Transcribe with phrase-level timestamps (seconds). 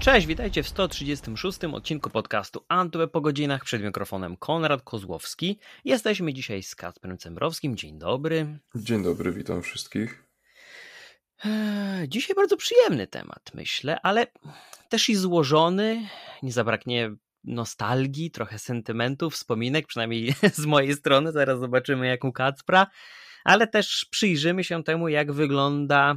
[0.00, 3.64] Cześć, witajcie w 136 odcinku podcastu Antweb po godzinach.
[3.64, 5.58] Przed mikrofonem Konrad Kozłowski.
[5.84, 7.76] Jesteśmy dzisiaj z Kacprem Cembrowskim.
[7.76, 8.58] Dzień dobry.
[8.74, 10.24] Dzień dobry, witam wszystkich.
[11.44, 14.26] Eee, dzisiaj bardzo przyjemny temat, myślę, ale
[14.88, 16.08] też i złożony.
[16.42, 17.14] Nie zabraknie
[17.44, 21.32] nostalgii, trochę sentymentów, wspominek, przynajmniej z mojej strony.
[21.32, 22.86] Zaraz zobaczymy, jak u Kacpra.
[23.44, 26.16] Ale też przyjrzymy się temu, jak wygląda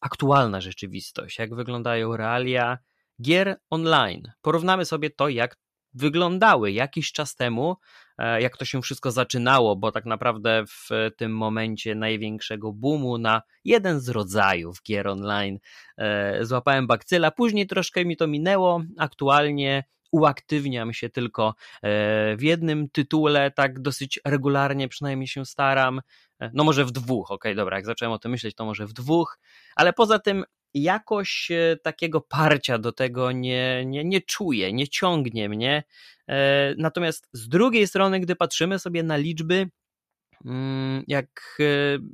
[0.00, 2.78] aktualna rzeczywistość, jak wyglądają realia
[3.22, 4.22] gier online.
[4.42, 5.56] Porównamy sobie to, jak
[5.94, 7.76] wyglądały jakiś czas temu,
[8.18, 13.42] e, jak to się wszystko zaczynało, bo tak naprawdę w tym momencie największego boomu na
[13.64, 15.58] jeden z rodzajów gier online
[15.98, 17.30] e, złapałem bakcyla.
[17.30, 18.82] Później troszkę mi to minęło.
[18.98, 26.00] Aktualnie uaktywniam się tylko e, w jednym tytule, tak dosyć regularnie przynajmniej się staram.
[26.52, 29.38] No może w dwóch, ok, dobra, jak zacząłem o tym myśleć, to może w dwóch,
[29.76, 35.48] ale poza tym jakoś e, takiego parcia do tego nie, nie, nie czuję, nie ciągnie
[35.48, 35.84] mnie.
[36.28, 39.70] E, natomiast z drugiej strony, gdy patrzymy sobie na liczby,
[40.44, 41.64] mm, jak e,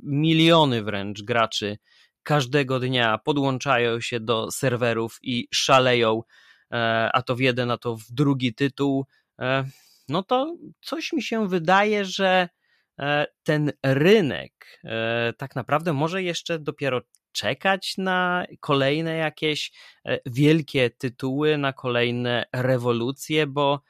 [0.03, 1.79] miliony wręcz graczy
[2.23, 6.23] każdego dnia podłączają się do serwerów i szaleją,
[7.13, 9.07] a to w jeden, a to w drugi tytuł,
[10.09, 12.49] no to coś mi się wydaje, że
[13.43, 14.81] ten rynek
[15.39, 17.01] tak naprawdę może jeszcze dopiero
[17.33, 19.73] czekać na kolejne jakieś
[20.05, 23.83] e, wielkie tytuły, na kolejne rewolucje, bo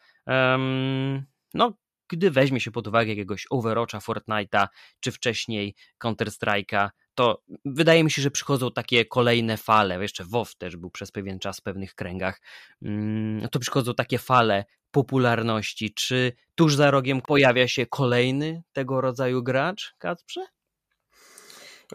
[1.55, 1.73] no,
[2.08, 4.69] gdy weźmie się pod uwagę jakiegoś Overwatcha, Fortnite'a,
[5.01, 10.02] czy wcześniej Counter-Strike'a, to wydaje mi się, że przychodzą takie kolejne fale.
[10.02, 12.40] Jeszcze WoW też był przez pewien czas w pewnych kręgach.
[12.82, 15.94] Mm, to przychodzą takie fale popularności.
[15.94, 20.46] Czy tuż za rogiem pojawia się kolejny tego rodzaju gracz, Kacprze?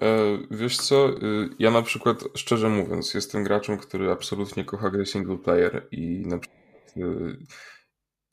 [0.02, 5.06] E, wiesz co, y, ja na przykład, szczerze mówiąc, jestem graczem, który absolutnie kocha gry
[5.06, 7.38] single player i na przykład y,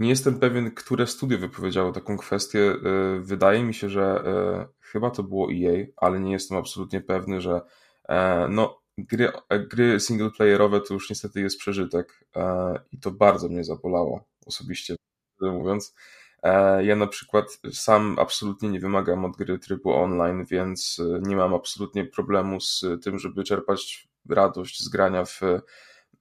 [0.03, 2.59] nie jestem pewien, które studio wypowiedziało taką kwestię.
[2.61, 4.25] Y, wydaje mi się, że
[4.81, 7.61] chyba to było EA, ale nie jestem absolutnie pewny, że
[8.09, 9.33] e, no, gry,
[9.71, 14.97] gry single playerowe to już niestety jest przeżytek e, i to bardzo mnie zabolało osobiście
[15.41, 15.95] mówiąc.
[16.43, 21.37] E, ja na przykład sam absolutnie nie wymagam od gry trybu online, więc e, nie
[21.37, 25.41] mam absolutnie problemu z tym, żeby czerpać radość z grania w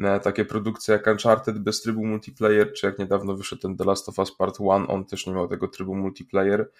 [0.04, 4.10] e, takie produkcje jak Uncharted bez trybu multiplayer, czy jak niedawno wyszedł ten The Last
[4.10, 6.72] of Us Part 1, on też nie miał tego trybu multiplayer.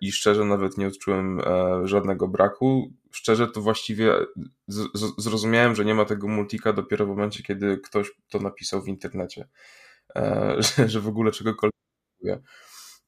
[0.00, 1.40] I szczerze nawet nie odczułem
[1.84, 2.92] żadnego braku.
[3.10, 4.12] Szczerze to właściwie
[5.18, 9.48] zrozumiałem, że nie ma tego multika dopiero w momencie, kiedy ktoś to napisał w internecie,
[10.86, 11.72] że w ogóle czegokolwiek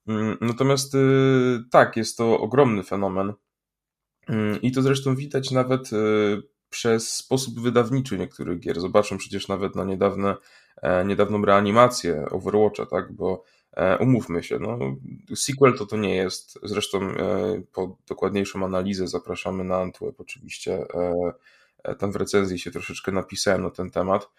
[0.06, 3.32] Mm, natomiast y, tak, jest to ogromny fenomen.
[4.28, 6.42] Mm, i to zresztą widać nawet y,
[6.74, 8.80] przez sposób wydawniczy niektórych gier.
[8.80, 10.36] Zobaczmy przecież nawet na niedawne,
[10.82, 14.78] e, niedawną reanimację Overwatcha, tak, bo e, umówmy się, no,
[15.34, 16.58] sequel to to nie jest.
[16.62, 20.86] Zresztą e, po dokładniejszą analizę zapraszamy na Antweb oczywiście.
[21.98, 24.30] Tam w recenzji się troszeczkę napisałem na ten temat.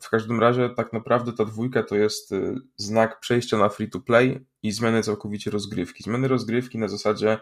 [0.00, 2.34] W każdym razie tak naprawdę ta dwójka to jest
[2.76, 6.02] znak przejścia na free to play i zmiany całkowicie rozgrywki.
[6.02, 7.38] Zmiany rozgrywki na zasadzie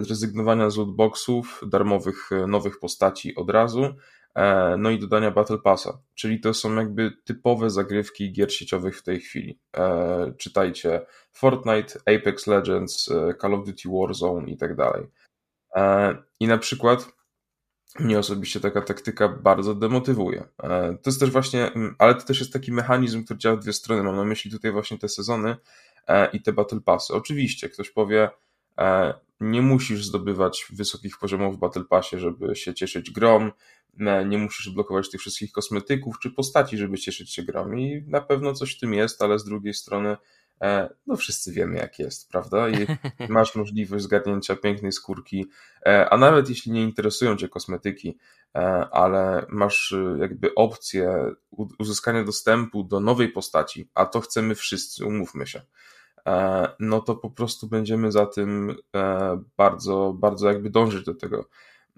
[0.00, 3.94] zrezygnowania z lootboxów, darmowych y, nowych postaci od razu,
[4.34, 9.02] e, no i dodania Battle Passa, czyli to są jakby typowe zagrywki gier sieciowych w
[9.02, 9.60] tej chwili.
[10.38, 15.06] Czytajcie Fortnite, Apex Legends, Call of Duty Warzone i tak dalej.
[16.40, 17.14] I na przykład
[18.00, 20.44] mnie osobiście taka taktyka bardzo demotywuje.
[20.62, 23.60] E, to jest też właśnie, mm, ale to też jest taki mechanizm, który działa w
[23.60, 24.02] dwie strony.
[24.02, 25.56] Mam na myśli tutaj właśnie te sezony
[26.08, 27.14] e, i te battle passy.
[27.14, 28.30] Oczywiście ktoś powie,
[28.78, 33.52] e, nie musisz zdobywać wysokich poziomów w battle passie, żeby się cieszyć grom,
[34.26, 38.52] nie musisz blokować tych wszystkich kosmetyków czy postaci, żeby cieszyć się grom i na pewno
[38.52, 40.16] coś w tym jest, ale z drugiej strony
[40.62, 42.68] E, no wszyscy wiemy jak jest, prawda?
[42.68, 42.86] I
[43.32, 45.46] masz możliwość zgarnięcia pięknej skórki,
[45.86, 48.18] e, a nawet jeśli nie interesują cię kosmetyki,
[48.54, 48.60] e,
[48.90, 51.34] ale masz jakby opcję
[51.78, 55.62] uzyskania dostępu do nowej postaci, a to chcemy wszyscy, umówmy się,
[56.80, 58.76] no to po prostu będziemy za tym
[59.56, 61.48] bardzo, bardzo jakby dążyć do tego.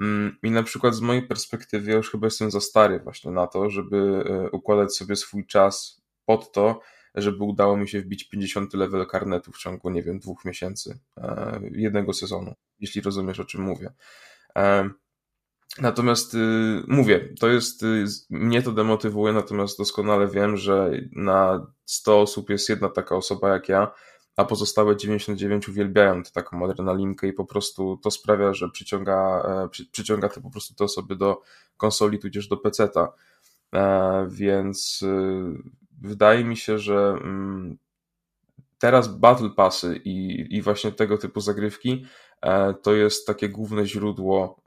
[0.01, 3.47] Mm, I na przykład z mojej perspektywy, ja już chyba jestem za stary właśnie na
[3.47, 6.81] to, żeby układać sobie swój czas pod to,
[7.17, 11.61] żeby udało mi się wbić 50 level karnetu w ciągu, nie wiem, dwóch miesięcy, e,
[11.73, 13.93] jednego sezonu, jeśli rozumiesz o czym mówię.
[14.57, 14.91] E,
[15.81, 16.39] natomiast y,
[16.89, 22.69] mówię, to jest, y, mnie to demotywuje, natomiast doskonale wiem, że na 100 osób jest
[22.69, 23.93] jedna taka osoba jak ja,
[24.37, 29.69] a pozostałe 99 uwielbiają tę taką adrenalinkę i po prostu to sprawia, że przyciąga, e,
[29.69, 31.43] przy, przyciąga to po prostu te osoby do
[31.77, 33.13] konsoli tudzież do peceta.
[34.29, 35.05] więc
[36.03, 37.79] wydaje mi się, że mm,
[38.79, 42.07] teraz Battle Passy i, i właśnie tego typu zagrywki
[42.83, 44.63] to jest takie główne źródło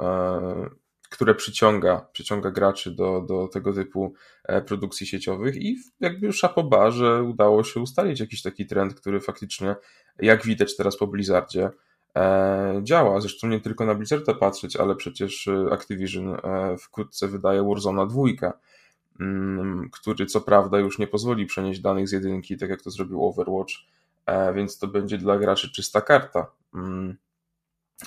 [1.10, 4.14] które przyciąga, przyciąga graczy do, do tego typu
[4.44, 9.76] e, produkcji sieciowych i jakby szapoba, że udało się ustalić jakiś taki trend, który faktycznie,
[10.20, 11.70] jak widać teraz po Blizzardzie,
[12.16, 13.22] e, działa.
[13.22, 16.38] Zresztą nie tylko na Blizzarda patrzeć, ale przecież e, Activision
[16.80, 18.24] wkrótce wydaje Warzone 2,
[19.20, 23.26] mm, który co prawda już nie pozwoli przenieść danych z jedynki, tak jak to zrobił
[23.26, 23.74] Overwatch,
[24.56, 26.52] więc to będzie dla graczy czysta karta.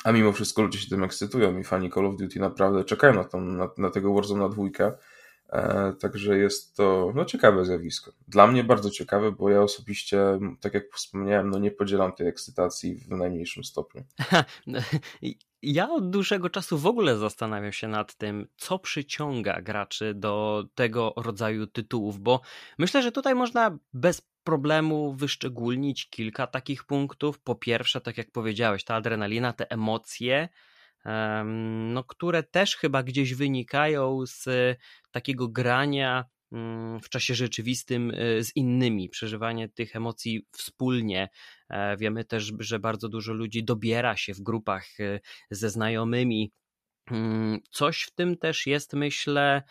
[0.04, 3.24] A mimo wszystko ludzie się tym ekscytują i fani Call of Duty naprawdę czekają na,
[3.24, 4.92] tą, na, na tego Warzone dwójkę.
[5.52, 8.12] E, także jest to no, ciekawe zjawisko.
[8.28, 12.94] Dla mnie bardzo ciekawe, bo ja osobiście, tak jak wspomniałem, no, nie podzielam tej ekscytacji
[12.94, 14.04] w najmniejszym stopniu.
[15.62, 21.12] Ja od dłuższego czasu w ogóle zastanawiam się nad tym, co przyciąga graczy do tego
[21.16, 22.40] rodzaju tytułów, bo
[22.78, 27.40] myślę, że tutaj można bez problemu wyszczególnić kilka takich punktów.
[27.40, 30.48] Po pierwsze, tak jak powiedziałeś, ta adrenalina, te emocje,
[31.92, 34.48] no, które też chyba gdzieś wynikają z
[35.10, 41.28] takiego grania mm, w czasie rzeczywistym y, z innymi, przeżywanie tych emocji wspólnie.
[41.68, 46.52] E, wiemy też, że bardzo dużo ludzi dobiera się w grupach y, ze znajomymi
[47.70, 49.62] coś w tym też jest, myślę,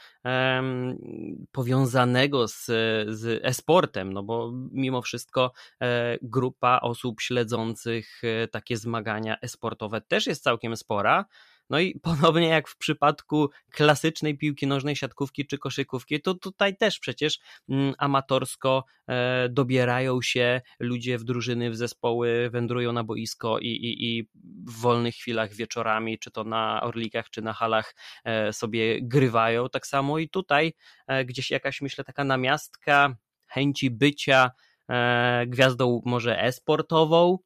[1.51, 2.65] powiązanego z,
[3.07, 5.51] z e-sportem, no bo mimo wszystko
[5.81, 11.25] e, grupa osób śledzących e, takie zmagania e-sportowe też jest całkiem spora.
[11.71, 16.99] No i podobnie jak w przypadku klasycznej piłki nożnej, siatkówki czy koszykówki, to tutaj też
[16.99, 17.39] przecież
[17.69, 24.17] mm, amatorsko e, dobierają się ludzie w drużyny, w zespoły, wędrują na boisko i, i,
[24.17, 24.29] i
[24.67, 29.69] w wolnych chwilach wieczorami, czy to na orlikach, czy na halach e, sobie grywają.
[29.69, 30.73] Tak samo i tutaj
[31.07, 33.15] e, gdzieś jakaś, myślę, taka namiastka
[33.47, 34.51] chęci bycia
[35.47, 37.37] gwiazdą może e-sportową,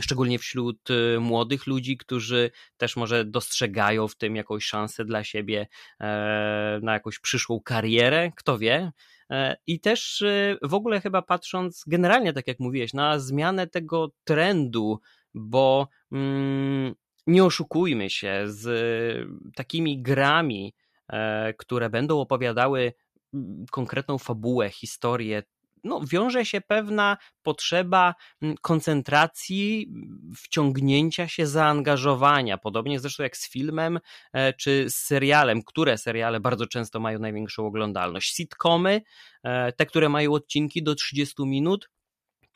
[0.00, 5.66] szczególnie wśród y, młodych ludzi, którzy też może dostrzegają w tym jakąś szansę dla siebie
[6.00, 8.92] e, na jakąś przyszłą karierę, kto wie.
[9.30, 14.12] E, I też y, w ogóle chyba patrząc generalnie, tak jak mówiłeś, na zmianę tego
[14.24, 15.00] trendu,
[15.34, 16.94] bo mm,
[17.26, 20.74] nie oszukujmy się, z takimi grami,
[21.08, 22.92] e, które będą opowiadały
[23.34, 25.42] mm, konkretną fabułę, historię,
[25.88, 29.92] no, wiąże się pewna potrzeba mm, koncentracji,
[30.36, 32.58] wciągnięcia się, zaangażowania.
[32.58, 34.00] Podobnie zresztą jak z filmem
[34.32, 38.34] e, czy z serialem, które seriale bardzo często mają największą oglądalność.
[38.34, 39.02] Sitcomy,
[39.42, 41.88] e, te, które mają odcinki do 30 minut,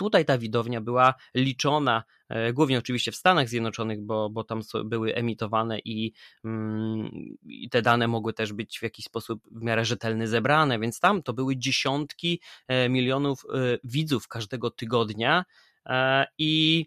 [0.03, 5.15] Tutaj ta widownia była liczona, e, głównie oczywiście w Stanach Zjednoczonych, bo, bo tam były
[5.15, 6.13] emitowane i,
[6.45, 11.01] mm, i te dane mogły też być w jakiś sposób w miarę rzetelny zebrane, więc
[11.01, 15.45] tam to były dziesiątki e, milionów e, widzów każdego tygodnia
[16.39, 16.87] i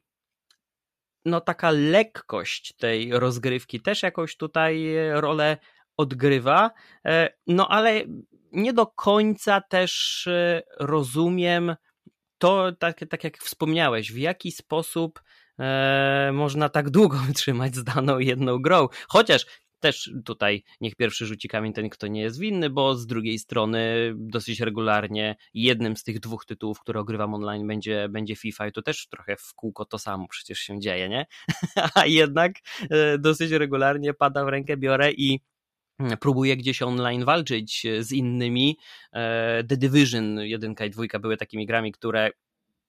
[1.25, 5.57] no taka lekkość tej rozgrywki też jakąś tutaj rolę
[5.97, 6.71] odgrywa,
[7.47, 8.03] no ale
[8.51, 10.27] nie do końca też
[10.79, 11.75] rozumiem
[12.37, 15.21] to, tak, tak jak wspomniałeś, w jaki sposób
[15.59, 18.87] e, można tak długo wytrzymać z daną jedną grą.
[19.07, 19.45] Chociaż
[19.79, 24.13] też tutaj niech pierwszy rzuci kamień ten, kto nie jest winny, bo z drugiej strony
[24.15, 28.81] dosyć regularnie jednym z tych dwóch tytułów, które ogrywam online będzie, będzie FIFA i to
[28.81, 31.25] też trochę w kółko to samo przecież się dzieje, nie?
[31.95, 32.55] A jednak
[32.89, 35.39] e, dosyć regularnie pada w rękę, biorę i
[36.19, 38.77] próbuje gdzieś online walczyć z innymi.
[39.13, 42.31] E, The Division 1 i 2 były takimi grami, które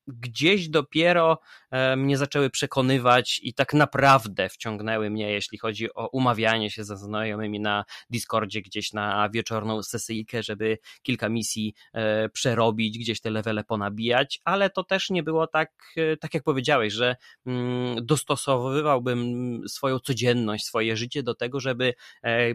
[0.06, 1.38] gdzieś dopiero
[1.70, 6.96] e, mnie zaczęły przekonywać i tak naprawdę wciągnęły mnie, jeśli chodzi o umawianie się ze
[6.96, 13.64] znajomymi na Discordzie gdzieś na wieczorną sesyjkę, żeby kilka misji e, przerobić, gdzieś te levele
[13.64, 19.98] ponabijać, ale to też nie było tak, e, tak jak powiedziałeś, że mm, dostosowywałbym swoją
[19.98, 21.94] codzienność, swoje życie do tego, żeby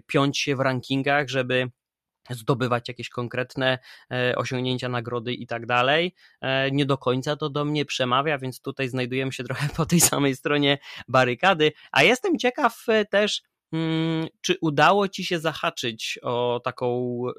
[0.08, 1.72] piąć się w rankingach, żeby
[2.32, 3.80] zdobywać jakieś konkretne
[4.12, 6.16] e, osiągnięcia, nagrody i tak dalej.
[6.42, 10.00] E, nie do końca to do mnie przemawia, więc tutaj znajdujemy się trochę po tej
[10.00, 13.42] samej stronie barykady, a jestem ciekaw e, też,
[14.42, 17.34] czy udało ci się zahaczyć o taką e,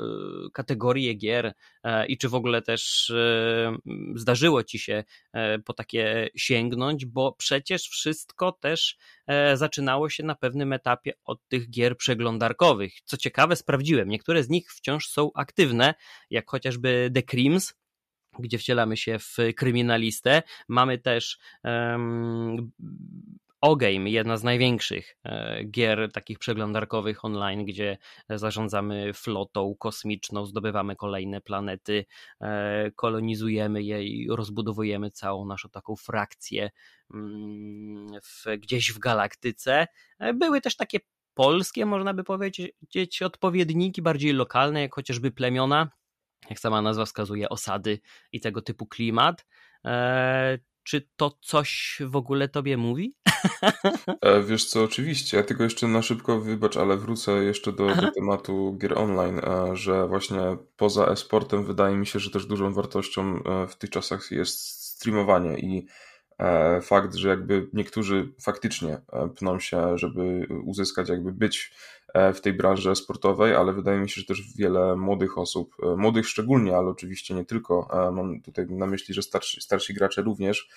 [0.53, 3.77] kategorię gier e, i czy w ogóle też e,
[4.15, 5.05] zdarzyło ci się
[5.65, 8.97] po takie sięgnąć, bo przecież wszystko też
[9.55, 12.93] zaczynało się na pewnym etapie od tych gier przeglądarkowych.
[13.05, 15.95] Co ciekawe, sprawdziłem, niektóre z nich wciąż są aktywne,
[16.31, 17.75] jak chociażby The Crims,
[18.39, 20.43] gdzie wcielamy się w kryminalistę.
[20.69, 22.73] Mamy też um,
[23.63, 31.41] Ogame, jedna z największych e, gier takich przeglądarkowych online, gdzie zarządzamy flotą kosmiczną, zdobywamy kolejne
[31.41, 32.05] planety,
[32.41, 36.71] e, kolonizujemy je i rozbudowujemy całą naszą taką frakcję
[37.15, 39.87] mm, w, gdzieś w galaktyce.
[40.19, 40.99] E, były też takie
[41.35, 45.91] polskie, można by powiedzieć, odpowiedniki, bardziej lokalne, jak chociażby plemiona,
[46.51, 48.01] jak sama nazwa wskazuje, osady
[48.33, 49.47] i tego typu klimat.
[50.85, 53.15] Czy to coś w ogóle tobie mówi?
[54.21, 55.37] E, wiesz co, oczywiście.
[55.37, 59.77] Ja tylko jeszcze na szybko wybacz, ale wrócę jeszcze do, do tematu gier online, e,
[59.77, 60.41] że właśnie
[60.77, 65.59] poza e-sportem wydaje mi się, że też dużą wartością e, w tych czasach jest streamowanie
[65.59, 65.87] i
[66.83, 69.01] fakt, że jakby niektórzy faktycznie
[69.37, 71.75] pną się, żeby uzyskać, jakby być
[72.35, 76.77] w tej branży sportowej, ale wydaje mi się, że też wiele młodych osób, młodych szczególnie,
[76.77, 80.69] ale oczywiście nie tylko, mam tutaj na myśli, że starsi, starsi gracze również,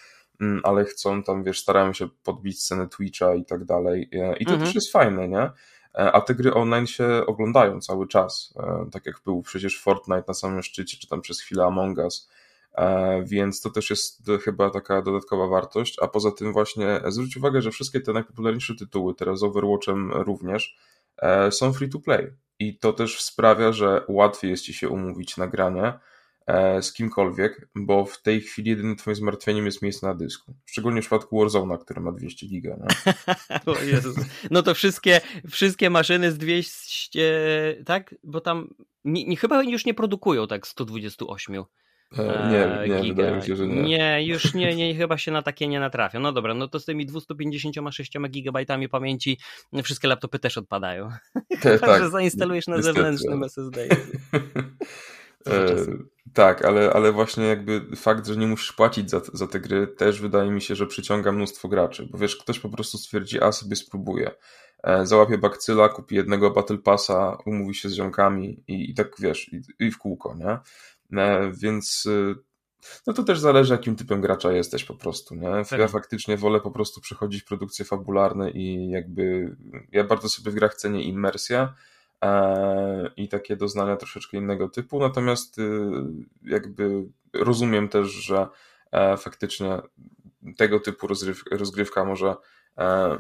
[0.42, 4.10] mm, ale chcą tam, wiesz, starają się podbić scenę Twitcha i tak dalej.
[4.40, 4.60] I to mhm.
[4.60, 5.50] też jest fajne, nie?
[5.94, 8.54] A te gry online się oglądają cały czas.
[8.92, 12.30] Tak jak był przecież Fortnite na samym szczycie, czy tam przez chwilę Among Us.
[13.24, 15.98] Więc to też jest chyba taka dodatkowa wartość.
[16.02, 20.78] A poza tym, właśnie zwróć uwagę, że wszystkie te najpopularniejsze tytuły, teraz z Overwatchem również,
[20.78, 20.95] E,
[21.52, 22.32] są free to play.
[22.60, 25.94] I to też sprawia, że łatwiej jest ci się umówić na granie
[26.48, 30.56] e, z kimkolwiek, bo w tej chwili jedynym twoim zmartwieniem jest miejsce na dysku.
[30.66, 32.78] Szczególnie w przypadku Warzone'a, który ma 200 giga.
[32.80, 32.88] No,
[34.52, 38.16] no to wszystkie, wszystkie maszyny z 200, tak?
[38.24, 38.74] Bo tam
[39.06, 41.64] nie, nie, chyba już nie produkują tak 128.
[42.18, 43.16] E, nie, nie, giga.
[43.16, 43.84] wydaje mi się, że nie.
[43.84, 46.20] Nie, już nie, nie, chyba się na takie nie natrafią.
[46.20, 49.40] No dobra, no to z tymi 256 gigabajtami pamięci
[49.84, 51.10] wszystkie laptopy też odpadają.
[51.62, 52.96] Te, tak, że zainstalujesz na niestety.
[52.96, 53.88] zewnętrznym SSD.
[55.48, 55.86] E,
[56.34, 60.22] tak, ale, ale właśnie jakby fakt, że nie musisz płacić za, za te gry też
[60.22, 63.76] wydaje mi się, że przyciąga mnóstwo graczy, bo wiesz, ktoś po prostu stwierdzi, a sobie
[63.76, 64.32] spróbuje.
[64.84, 69.54] E, załapie bakcyla, kupi jednego Battle Passa, umówi się z ziomkami i, i tak wiesz,
[69.54, 70.58] i, i w kółko, nie?
[71.14, 72.36] E, więc y,
[73.08, 75.66] no to też zależy, jakim typem gracza jesteś po prostu, nie?
[75.70, 75.80] Tak.
[75.80, 79.56] Ja faktycznie wolę po prostu przechodzić produkcje fabularne i jakby
[79.92, 81.68] ja bardzo sobie w grach cenię immersję
[82.24, 85.92] e, i takie doznania troszeczkę innego typu, natomiast y,
[86.44, 88.48] jakby rozumiem też, że
[88.92, 89.82] e, faktycznie
[90.58, 91.08] tego typu
[91.52, 92.36] rozgrywka może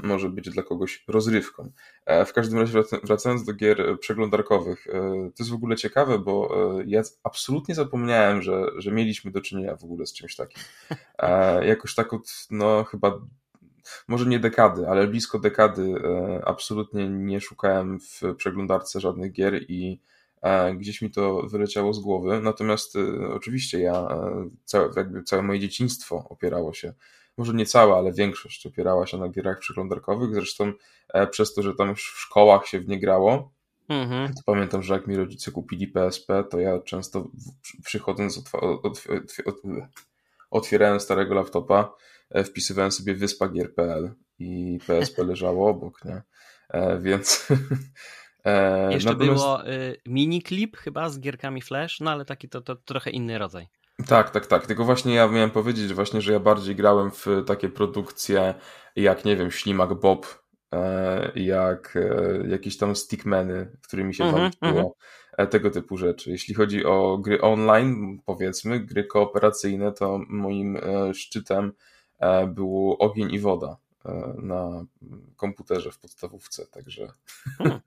[0.03, 1.71] może być dla kogoś rozrywką.
[2.05, 6.55] E, w każdym razie wracając do gier przeglądarkowych, e, to jest w ogóle ciekawe, bo
[6.85, 10.63] ja absolutnie zapomniałem, że, że mieliśmy do czynienia w ogóle z czymś takim.
[11.61, 13.19] Jakoś tak od, no chyba
[14.07, 15.95] może nie dekady, ale blisko dekady
[16.45, 20.01] absolutnie nie szukałem w przeglądarce żadnych gier i
[20.77, 22.41] gdzieś mi to wyleciało z głowy.
[22.41, 22.97] Natomiast
[23.33, 24.07] oczywiście ja,
[24.65, 26.93] całe, jakby całe moje dzieciństwo opierało się
[27.37, 30.35] może nie cała, ale większość opierała się na gierach przeglądarkowych.
[30.35, 30.73] Zresztą
[31.13, 33.53] e, przez to, że tam już w szkołach się w nie grało,
[33.89, 34.33] mhm.
[34.33, 37.27] to pamiętam, że jak mi rodzice kupili PSP, to ja często
[37.85, 38.43] przychodząc,
[40.51, 41.95] otwierałem starego laptopa,
[42.29, 46.21] e, wpisywałem sobie wyspa gier.pl i PSP leżało obok, nie?
[46.69, 47.47] E, więc...
[48.91, 49.43] Jeszcze Natomiast...
[49.43, 53.37] było y, mini clip chyba z gierkami Flash, no ale taki to, to trochę inny
[53.37, 53.67] rodzaj.
[54.07, 54.67] Tak, tak, tak.
[54.67, 58.53] Tylko właśnie ja miałem powiedzieć, właśnie, że ja bardziej grałem w takie produkcje
[58.95, 64.51] jak, nie wiem, Ślimak Bob, e, jak e, jakieś tam stickmeny, którymi się mm -hmm,
[64.61, 65.47] mm -hmm.
[65.47, 66.31] tego typu rzeczy.
[66.31, 70.77] Jeśli chodzi o gry online, powiedzmy, gry kooperacyjne, to moim
[71.13, 71.73] szczytem
[72.47, 73.77] było Ogień i Woda
[74.37, 74.85] na
[75.35, 77.07] komputerze w podstawówce, także...
[77.57, 77.79] Hmm.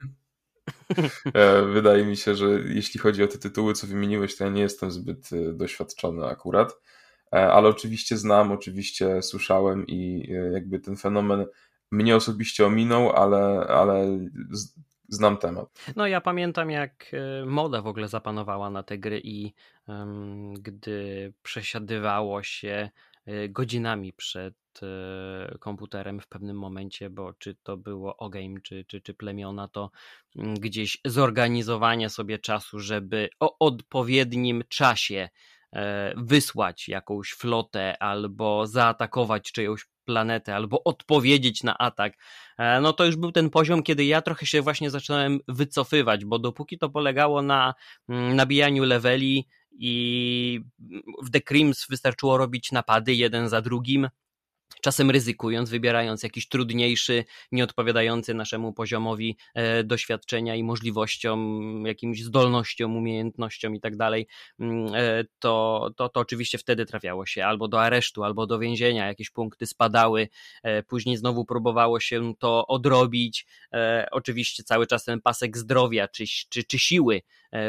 [1.34, 4.62] E, wydaje mi się, że jeśli chodzi o te tytuły, co wymieniłeś, to ja nie
[4.62, 6.80] jestem zbyt e, doświadczony akurat,
[7.32, 11.46] e, ale oczywiście znam, oczywiście słyszałem i jakby ten fenomen
[11.90, 14.18] mnie osobiście ominął, ale, ale
[15.08, 15.68] znam temat.
[15.96, 17.12] No ja pamiętam jak
[17.46, 19.54] moda w ogóle zapanowała na te gry i
[19.86, 22.90] um, gdy przesiadywało się
[23.48, 29.14] godzinami przed E, komputerem w pewnym momencie, bo czy to było Ogame, czy, czy, czy
[29.14, 29.90] plemiona, to
[30.36, 35.28] mm, gdzieś zorganizowanie sobie czasu, żeby o odpowiednim czasie
[35.72, 42.12] e, wysłać jakąś flotę albo zaatakować czyjąś planetę, albo odpowiedzieć na atak,
[42.58, 46.38] e, no to już był ten poziom, kiedy ja trochę się właśnie zacząłem wycofywać, bo
[46.38, 47.74] dopóki to polegało na
[48.08, 50.60] mm, nabijaniu leveli i
[51.22, 54.08] w The Crims wystarczyło robić napady jeden za drugim,
[54.82, 63.74] czasem ryzykując, wybierając jakiś trudniejszy, nieodpowiadający naszemu poziomowi e, doświadczenia i możliwościom, jakimś zdolnościom, umiejętnościom
[63.74, 64.26] i tak dalej,
[64.60, 69.06] mm, e, to, to, to oczywiście wtedy trafiało się albo do aresztu, albo do więzienia,
[69.06, 70.28] jakieś punkty spadały,
[70.62, 73.46] e, później znowu próbowało się to odrobić.
[74.10, 77.22] Oczywiście cały czas ten pasek zdrowia czy, czy, czy siły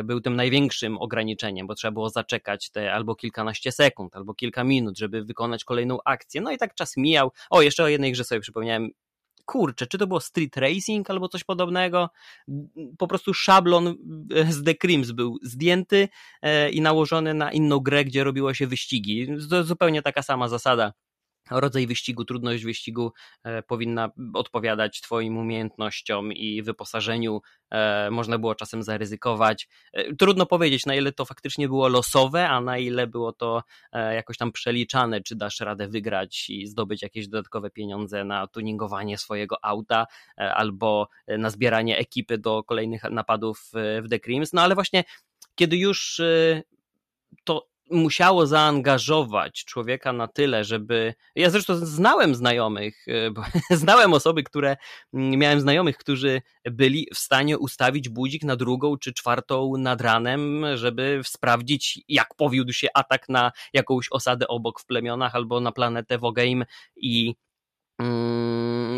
[0.03, 4.97] był tym największym ograniczeniem, bo trzeba było zaczekać te albo kilkanaście sekund, albo kilka minut,
[4.97, 6.41] żeby wykonać kolejną akcję.
[6.41, 7.31] No i tak czas mijał.
[7.49, 8.89] O, jeszcze o jednej grze sobie przypomniałem.
[9.45, 12.09] Kurczę, czy to było Street Racing albo coś podobnego?
[12.97, 13.95] Po prostu szablon
[14.49, 16.09] z The Crims był zdjęty
[16.41, 19.27] e, i nałożony na inną grę, gdzie robiło się wyścigi.
[19.63, 20.93] Zupełnie taka sama zasada
[21.51, 23.13] rodzaj wyścigu, trudność wyścigu
[23.43, 27.41] e, powinna odpowiadać Twoim umiejętnościom i wyposażeniu.
[27.71, 29.67] E, można było czasem zaryzykować.
[29.93, 33.63] E, trudno powiedzieć, na ile to faktycznie było losowe, a na ile było to
[33.93, 39.65] jakoś tam przeliczane, czy dasz radę wygrać i zdobyć jakieś dodatkowe pieniądze na tuningowanie swojego
[39.65, 44.53] auta albo na zbieranie ekipy do kolejnych napadów w The Crims.
[44.53, 45.03] No ale właśnie,
[45.55, 46.21] kiedy już
[47.91, 51.13] musiało zaangażować człowieka na tyle, żeby.
[51.35, 54.77] Ja zresztą znałem znajomych, bo znałem osoby, które.
[55.13, 60.65] Mm, miałem znajomych, którzy byli w stanie ustawić budzik na drugą czy czwartą nad ranem,
[60.75, 66.17] żeby sprawdzić, jak powiódł się atak na jakąś osadę obok w plemionach albo na planetę
[66.17, 66.65] Wogame
[66.95, 67.35] i
[67.99, 68.38] Mm,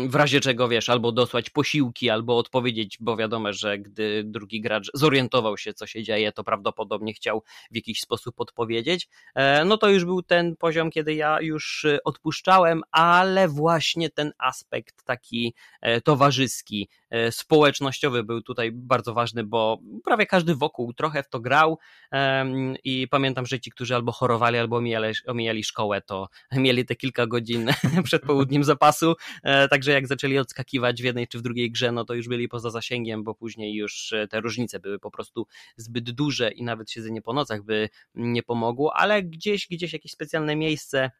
[0.08, 4.90] w razie czego wiesz, albo dosłać posiłki, albo odpowiedzieć, bo wiadomo, że gdy drugi gracz
[4.94, 9.08] zorientował się, co się dzieje, to prawdopodobnie chciał w jakiś sposób odpowiedzieć.
[9.34, 14.32] E, no to już był ten poziom, kiedy ja już e, odpuszczałem, ale właśnie ten
[14.38, 16.88] aspekt taki e, towarzyski,
[17.30, 21.78] społecznościowy był tutaj bardzo ważny, bo prawie każdy wokół trochę w to grał
[22.84, 27.26] i pamiętam, że ci, którzy albo chorowali, albo omijali, omijali szkołę, to mieli te kilka
[27.26, 27.70] godzin
[28.04, 29.14] przed południem zapasu.
[29.42, 32.48] E, także jak zaczęli odskakiwać w jednej czy w drugiej grze, no to już byli
[32.48, 36.90] poza zasięgiem, bo później już e, te różnice były po prostu zbyt duże i nawet
[36.90, 41.10] siedzenie po nocach by nie pomogło, ale gdzieś, gdzieś jakieś specjalne miejsce e,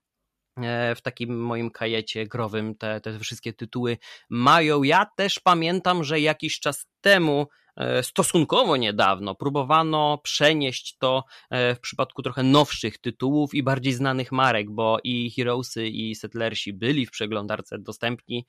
[0.97, 3.99] w takim moim kajecie growym te, te wszystkie tytuły
[4.31, 4.83] mają.
[4.83, 7.62] Ja też pamiętam, że jakiś czas temu E,
[8.03, 14.71] stosunkowo niedawno próbowano przenieść to e, w przypadku trochę nowszych tytułów i bardziej znanych marek,
[14.71, 18.47] bo i Heroesy i Settlersi byli w przeglądarce dostępni.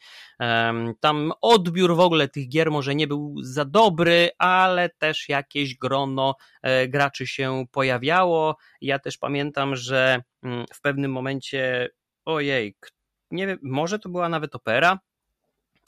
[0.99, 6.35] Tam odbiór w ogóle tych gier może nie był za dobry, ale też jakieś grono
[6.61, 8.57] e, graczy się pojawiało.
[8.81, 11.89] Ja też pamiętam, że mm, w pewnym momencie
[12.25, 12.75] ojej,
[13.31, 14.99] nie wiem, może to była nawet opera,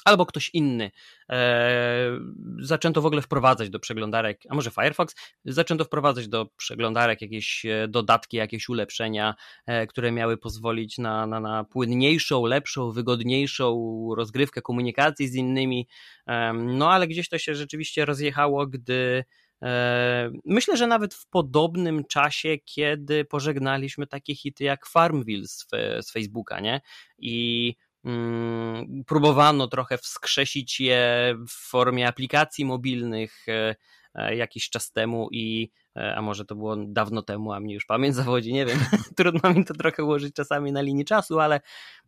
[0.05, 0.91] albo ktoś inny.
[1.29, 2.19] E,
[2.59, 5.15] zaczęto w ogóle wprowadzać do przeglądarek, a może Firefox,
[5.45, 11.39] zaczęto wprowadzać do przeglądarek jakieś e, dodatki, jakieś ulepszenia, e, które miały pozwolić na, na,
[11.39, 13.75] na płynniejszą, lepszą, wygodniejszą
[14.17, 15.87] rozgrywkę komunikacji z innymi.
[16.27, 19.23] E, no ale gdzieś to się rzeczywiście rozjechało, gdy
[19.63, 25.67] e, Myślę, że nawet w podobnym czasie, kiedy pożegnaliśmy takie hity jak Farmville z,
[26.01, 26.81] z Facebooka, nie?
[27.17, 27.75] I
[29.07, 33.75] próbowano trochę wskrzesić je w formie aplikacji mobilnych e,
[34.15, 37.85] e, jakiś czas temu i e, a może to było dawno temu, a mnie już
[37.85, 38.79] pamięć zawodzi, nie wiem,
[39.17, 41.61] trudno mi to trochę ułożyć czasami na linii czasu, ale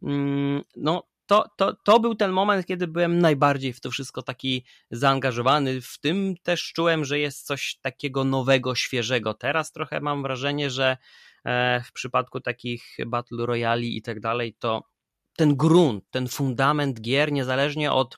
[0.03, 4.65] mm, no to, to, to był ten moment, kiedy byłem najbardziej w to wszystko taki
[4.91, 5.81] zaangażowany.
[5.81, 9.33] W tym też czułem, że jest coś takiego nowego, świeżego.
[9.33, 10.97] Teraz trochę mam wrażenie, że
[11.85, 14.83] w przypadku takich Battle Royale i tak dalej, to
[15.37, 18.17] ten grunt, ten fundament gier, niezależnie od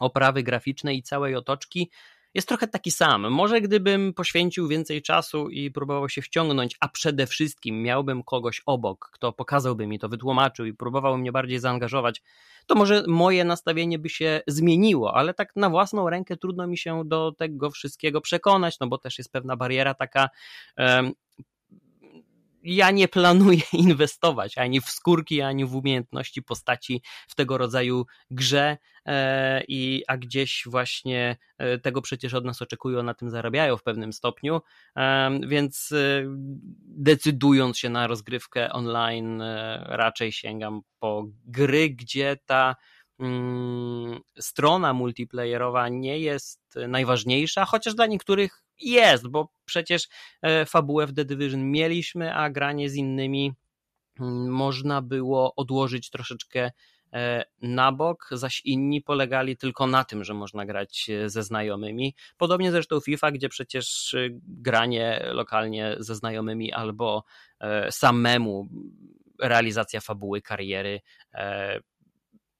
[0.00, 1.90] oprawy graficznej i całej otoczki,
[2.34, 3.30] jest trochę taki sam.
[3.30, 9.10] Może gdybym poświęcił więcej czasu i próbował się wciągnąć, a przede wszystkim miałbym kogoś obok,
[9.12, 12.22] kto pokazałby mi to, wytłumaczył i próbował mnie bardziej zaangażować,
[12.66, 17.02] to może moje nastawienie by się zmieniło, ale tak na własną rękę trudno mi się
[17.04, 20.28] do tego wszystkiego przekonać, no bo też jest pewna bariera taka
[22.62, 28.76] ja nie planuję inwestować ani w skórki, ani w umiejętności postaci w tego rodzaju grze,
[29.06, 33.82] e, i, a gdzieś właśnie e, tego przecież od nas oczekują, na tym zarabiają w
[33.82, 34.60] pewnym stopniu,
[34.96, 35.94] e, więc
[36.86, 39.42] decydując się na rozgrywkę online,
[39.86, 42.76] raczej sięgam po gry, gdzie ta
[43.20, 50.08] mm, strona multiplayerowa nie jest najważniejsza, chociaż dla niektórych jest, bo przecież
[50.42, 53.52] e, fabułę w The Division mieliśmy, a granie z innymi
[54.20, 56.70] mm, można było odłożyć troszeczkę
[57.12, 62.14] e, na bok, zaś inni polegali tylko na tym, że można grać e, ze znajomymi.
[62.36, 67.24] Podobnie zresztą FIFA, gdzie przecież granie lokalnie ze znajomymi albo
[67.90, 68.68] samemu
[69.40, 71.00] realizacja fabuły, kariery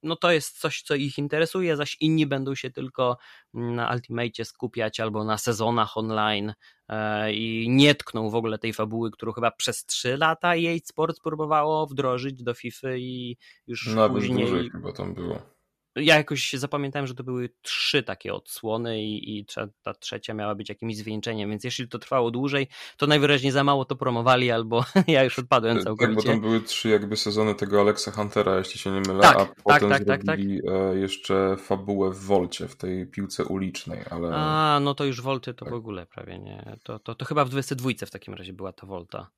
[0.03, 3.19] no to jest coś, co ich interesuje, zaś inni będą się tylko
[3.55, 6.55] na Ultimate skupiać albo na sezonach online
[6.89, 11.21] e, i nie tkną w ogóle tej fabuły, którą chyba przez 3 lata jej sport
[11.23, 13.37] próbowało wdrożyć do FIFA i
[13.67, 14.47] już Nawet później...
[14.47, 15.60] dłużej chyba tam było
[16.01, 19.47] ja jakoś zapamiętałem, że to były trzy takie odsłony i, i
[19.83, 23.85] ta trzecia miała być jakimś zwieńczeniem, więc jeśli to trwało dłużej, to najwyraźniej za mało
[23.85, 26.17] to promowali, albo ja już odpadłem całkowicie.
[26.17, 29.37] Tak, bo tam były trzy jakby sezony tego Alexa Huntera, jeśli się nie mylę, tak,
[29.37, 34.01] a tak, potem tak, tak, zrobili tak, jeszcze fabułę w Wolcie, w tej piłce ulicznej,
[34.11, 34.31] ale...
[34.35, 36.77] A, no to już Wolty to w ogóle prawie nie.
[36.83, 39.31] To, to, to chyba w 22 w takim razie była ta Volta.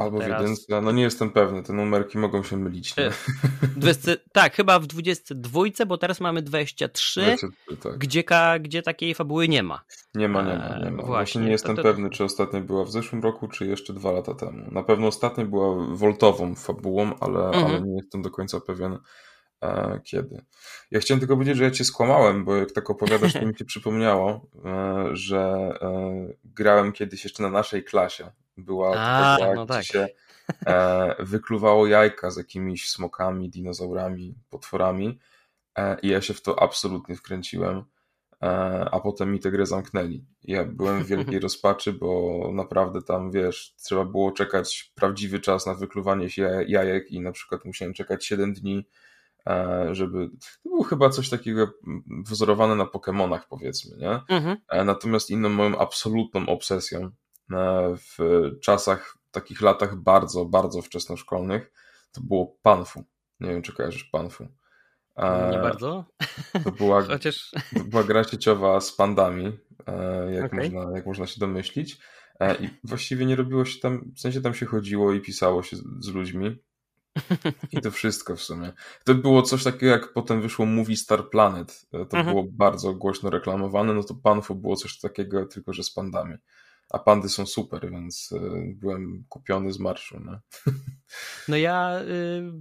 [0.00, 0.38] Albo Teraz...
[0.38, 2.96] w jedynce, no nie jestem pewny, te numerki mogą się mylić.
[2.96, 3.10] Nie?
[3.76, 7.98] 20, tak, chyba w 22, bo teraz mamy 23, 23 tak.
[7.98, 8.24] gdzie,
[8.60, 9.84] gdzie takiej fabuły nie ma.
[10.14, 10.78] Nie ma, nie ma.
[10.78, 10.96] Nie ma.
[10.96, 11.88] Właśnie, Właśnie nie jestem to, to...
[11.88, 14.70] pewny, czy ostatnia była w zeszłym roku, czy jeszcze dwa lata temu.
[14.70, 17.64] Na pewno ostatnia była woltową fabułą, ale, mhm.
[17.64, 18.98] ale nie jestem do końca pewien
[19.62, 20.44] e, kiedy.
[20.90, 23.64] Ja chciałem tylko powiedzieć, że ja cię skłamałem, bo jak tak opowiadasz, to mi się
[23.64, 25.40] przypomniało, e, że
[25.82, 28.30] e, grałem kiedyś jeszcze na naszej klasie
[28.60, 29.84] była A, taka, no tak.
[29.84, 30.08] się
[30.66, 35.18] e, wykluwało jajka z jakimiś smokami, dinozaurami, potworami
[35.78, 37.84] e, i ja się w to absolutnie wkręciłem,
[38.42, 38.46] e,
[38.92, 40.24] a potem mi tę grę zamknęli.
[40.44, 45.74] Ja byłem w wielkiej rozpaczy, bo naprawdę tam, wiesz, trzeba było czekać prawdziwy czas na
[45.74, 48.88] wykluwanie się jajek i na przykład musiałem czekać 7 dni,
[49.46, 50.28] e, żeby.
[50.28, 51.72] To było chyba coś takiego
[52.26, 54.36] wzorowane na Pokémonach, powiedzmy, nie?
[54.36, 54.56] Mhm.
[54.68, 57.10] E, natomiast inną moją absolutną obsesją
[57.96, 58.18] w
[58.62, 61.72] czasach, takich latach bardzo, bardzo wczesnoszkolnych,
[62.12, 63.04] to było Panfu.
[63.40, 64.48] Nie wiem, czy kojarzysz Panfu.
[65.52, 66.04] Nie bardzo.
[66.64, 67.50] To była, Chociaż...
[67.74, 70.70] to była gra sieciowa z pandami, e, jak, okay.
[70.70, 71.98] można, jak można się domyślić.
[72.40, 75.76] E, I właściwie nie robiło się tam, w sensie tam się chodziło i pisało się
[76.00, 76.56] z ludźmi.
[77.72, 78.72] I to wszystko w sumie.
[79.04, 81.86] To było coś takiego, jak potem wyszło Movie Star Planet.
[81.90, 82.26] To mhm.
[82.26, 86.34] było bardzo głośno reklamowane, no to Panfu było coś takiego, tylko że z pandami
[86.90, 90.20] a pandy są super, więc y, byłem kupiony z marszu.
[90.20, 90.40] No,
[91.48, 92.52] no ja, y,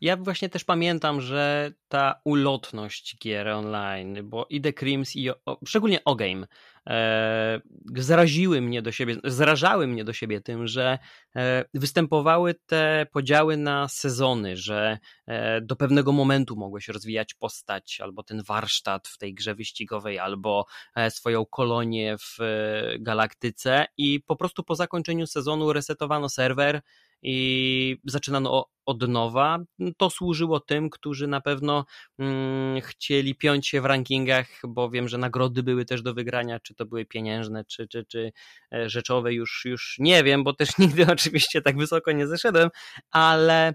[0.00, 5.58] ja właśnie też pamiętam, że ta ulotność gier online, bo i The Crims, i o,
[5.66, 6.46] szczególnie O-Game,
[6.88, 7.60] e,
[7.96, 10.98] zaraziły mnie do siebie, zrażały mnie do siebie tym, że
[11.36, 18.22] e, występowały te podziały na sezony, że e, do pewnego momentu mogłeś rozwijać postać, albo
[18.22, 20.66] ten warsztat w tej grze wyścigowej, albo
[20.96, 26.82] e, swoją kolonię w e, galaktyce i po prostu po zakończeniu sezonu resetowano serwer,
[27.22, 29.58] i zaczynano od nowa.
[29.96, 31.84] To służyło tym, którzy na pewno
[32.18, 36.74] mm, chcieli piąć się w rankingach, bo wiem, że nagrody były też do wygrania, czy
[36.74, 38.32] to były pieniężne, czy, czy, czy
[38.74, 42.68] e, rzeczowe, już, już nie wiem, bo też nigdy oczywiście tak wysoko nie zeszedłem,
[43.10, 43.74] ale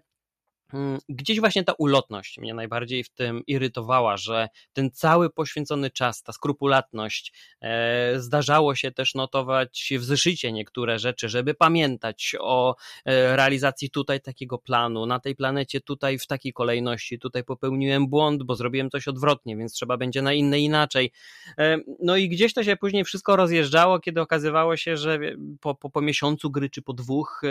[1.09, 6.33] gdzieś właśnie ta ulotność mnie najbardziej w tym irytowała, że ten cały poświęcony czas, ta
[6.33, 12.75] skrupulatność, e, zdarzało się też notować w zeszycie niektóre rzeczy, żeby pamiętać o
[13.05, 18.43] e, realizacji tutaj takiego planu, na tej planecie tutaj w takiej kolejności, tutaj popełniłem błąd,
[18.43, 21.11] bo zrobiłem coś odwrotnie, więc trzeba będzie na inne inaczej.
[21.57, 25.19] E, no i gdzieś to się później wszystko rozjeżdżało, kiedy okazywało się, że
[25.61, 27.41] po, po, po miesiącu gry czy po dwóch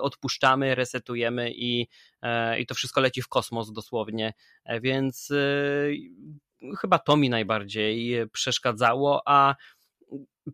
[0.00, 1.86] odpuszczamy, resetujemy i
[2.58, 4.32] i to wszystko leci w kosmos dosłownie,
[4.64, 9.54] e, więc e, chyba to mi najbardziej przeszkadzało, a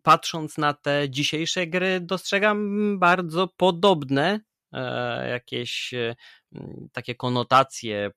[0.03, 4.39] patrząc na te dzisiejsze gry, dostrzegam bardzo podobne
[4.73, 5.93] e, jakieś
[6.91, 8.11] takie konotacje,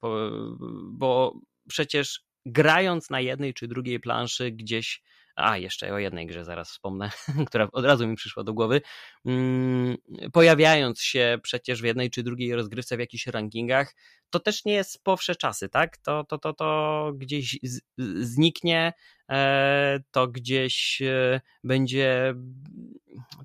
[0.90, 1.35] bo
[1.68, 5.03] przecież grając na jednej czy drugiej planszy gdzieś
[5.37, 7.11] a jeszcze o jednej grze zaraz wspomnę,
[7.49, 8.81] która od razu mi przyszła do głowy,
[9.25, 9.96] mm,
[10.33, 13.94] pojawiając się przecież w jednej czy drugiej rozgrywce w jakichś rankingach,
[14.31, 15.96] to też nie jest powsze czasy, tak?
[15.96, 17.59] To, to, to, to gdzieś
[18.18, 18.92] zniknie,
[19.31, 22.35] e, to gdzieś e, będzie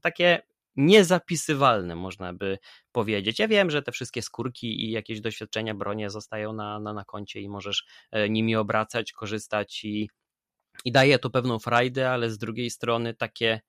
[0.01, 0.41] takie
[0.75, 2.57] niezapisywalne, można by
[2.91, 3.39] powiedzieć.
[3.39, 7.41] Ja wiem, że te wszystkie skórki i jakieś doświadczenia bronie zostają na, na, na koncie
[7.41, 10.09] i możesz e, nimi obracać, korzystać i
[10.85, 13.61] i daje to pewną frajdę, ale z drugiej strony takie,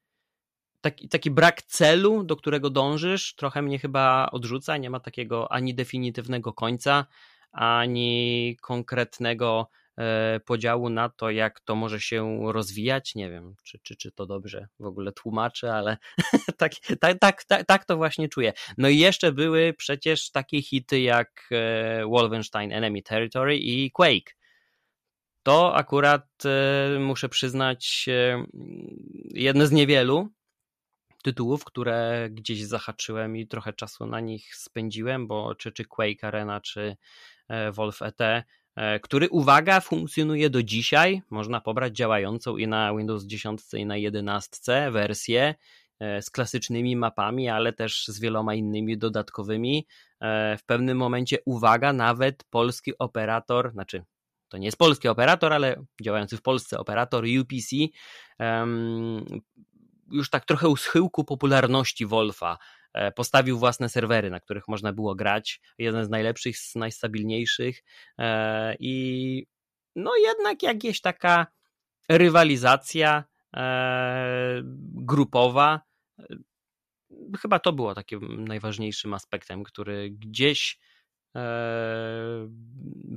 [0.81, 4.77] taki, taki brak celu, do którego dążysz, trochę mnie chyba odrzuca.
[4.77, 7.07] Nie ma takiego ani definitywnego końca,
[7.53, 13.14] ani konkretnego e, podziału na to, jak to może się rozwijać.
[13.14, 15.96] Nie wiem, czy, czy, czy to dobrze w ogóle tłumaczę, ale
[16.59, 18.53] tak, tak, tak, tak, tak to właśnie czuję.
[18.79, 24.41] No i jeszcze były przecież takie hity jak e, Wolfenstein Enemy Territory i Quake
[25.42, 28.09] to akurat e, muszę przyznać
[29.31, 30.28] jedne z niewielu
[31.22, 36.61] tytułów, które gdzieś zahaczyłem i trochę czasu na nich spędziłem, bo czy, czy Quake Arena,
[36.61, 36.96] czy
[37.72, 38.44] Wolf ET,
[39.02, 41.22] który, uwaga, funkcjonuje do dzisiaj.
[41.31, 45.55] Można pobrać działającą i na Windows 10 i na 11 wersję
[46.20, 49.87] z klasycznymi mapami, ale też z wieloma innymi dodatkowymi.
[50.59, 54.05] W pewnym momencie, uwaga, nawet polski operator, znaczy
[54.53, 57.77] to nie jest polski operator, ale działający w Polsce operator UPC,
[60.11, 62.59] już tak trochę u schyłku popularności Wolfa
[62.95, 65.61] e, postawił własne serwery, na których można było grać.
[65.79, 67.83] Jeden z najlepszych, z najstabilniejszych
[68.19, 69.47] e, i
[69.97, 71.47] no jednak jakieś taka
[72.09, 73.25] rywalizacja
[73.57, 74.62] e,
[74.95, 75.81] grupowa.
[77.43, 80.79] Chyba to było takim najważniejszym aspektem, który gdzieś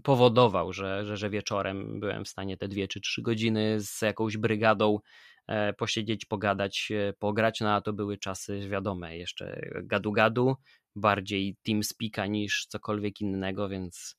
[0.04, 4.38] powodował, że, że, że wieczorem byłem w stanie te dwie czy trzy godziny z jakąś
[4.38, 5.00] brygadą
[5.48, 10.56] E, posiedzieć, pogadać, e, pograć, no a to były czasy wiadome, jeszcze gadu-gadu,
[10.96, 14.18] bardziej TeamSpeaka niż cokolwiek innego, więc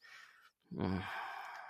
[0.79, 1.01] mm,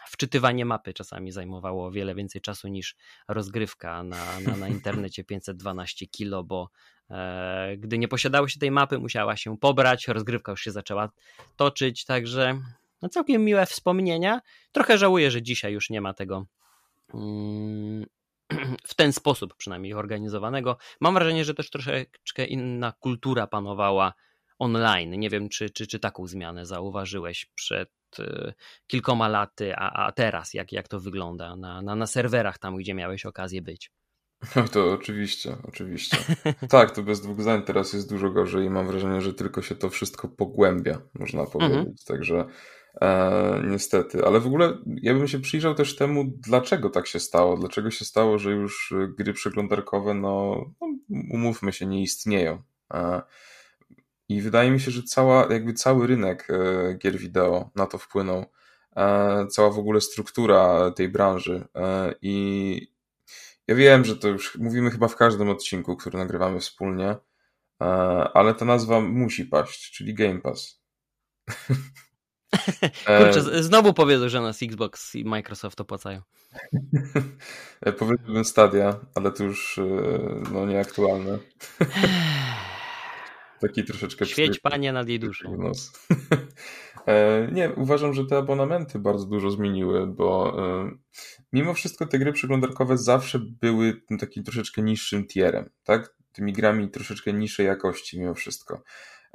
[0.07, 2.97] wczytywanie mapy czasami zajmowało o wiele więcej czasu niż
[3.29, 6.96] rozgrywka na, na, na internecie 512 kilo, bo e,
[7.79, 11.11] gdy nie posiadało się tej mapy, musiała się pobrać, rozgrywka już się zaczęła
[11.57, 12.61] toczyć, także
[13.03, 14.41] no, całkiem miłe wspomnienia.
[14.73, 16.47] Trochę żałuję, że dzisiaj już nie ma tego
[17.15, 18.07] mm,
[18.91, 20.77] w ten sposób przynajmniej organizowanego.
[21.01, 24.15] Mam wrażenie, że też troszeczkę inna kultura panowała
[24.59, 25.21] online.
[25.21, 28.55] Nie wiem, czy, czy, czy taką zmianę zauważyłeś przed y,
[28.87, 32.95] kilkoma laty, a, a teraz jak, jak to wygląda na, na, na serwerach tam, gdzie
[32.95, 33.91] miałeś okazję być.
[34.57, 36.17] No to oczywiście, oczywiście.
[36.69, 39.75] tak, to bez dwóch zdań teraz jest dużo gorzej i mam wrażenie, że tylko się
[39.75, 41.53] to wszystko pogłębia, można mhm.
[41.53, 41.79] powiedzieć.
[41.79, 41.97] Mhm.
[42.07, 42.47] Także
[43.01, 47.57] E, niestety, ale w ogóle ja bym się przyjrzał też temu, dlaczego tak się stało.
[47.57, 50.87] Dlaczego się stało, że już gry przeglądarkowe, no, no
[51.31, 52.63] umówmy się, nie istnieją.
[52.95, 53.23] E,
[54.29, 58.45] I wydaje mi się, że cała, jakby cały rynek e, gier wideo na to wpłynął.
[58.97, 61.65] E, cała w ogóle struktura tej branży.
[61.75, 62.96] E, I
[63.69, 67.17] ja wiem, że to już mówimy chyba w każdym odcinku, który nagrywamy wspólnie,
[67.83, 67.87] e,
[68.35, 70.83] ale ta nazwa musi paść, czyli Game Pass.
[73.07, 76.23] Kurczę, znowu powiedzą, że nas Xbox i Microsoft opłacają.
[77.99, 79.83] Powiedziałbym Stadia, ale to już e,
[80.53, 81.39] no, nieaktualne.
[83.61, 84.27] Taki troszeczkę...
[84.27, 85.73] Świeć panie nad jej duszą.
[87.07, 90.91] E, nie, uważam, że te abonamenty bardzo dużo zmieniły, bo e,
[91.53, 96.17] mimo wszystko te gry przeglądarkowe zawsze były takim troszeczkę niższym tierem, tak?
[96.33, 98.83] Tymi grami troszeczkę niższej jakości mimo wszystko.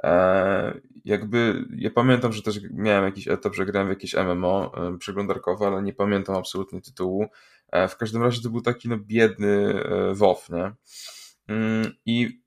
[0.02, 5.66] E, jakby, ja pamiętam, że też miałem jakiś etap, że grałem w jakieś MMO przeglądarkowe,
[5.66, 7.26] ale nie pamiętam absolutnie tytułu.
[7.88, 10.72] W każdym razie to był taki no biedny WoW, nie?
[11.48, 12.42] Mm, I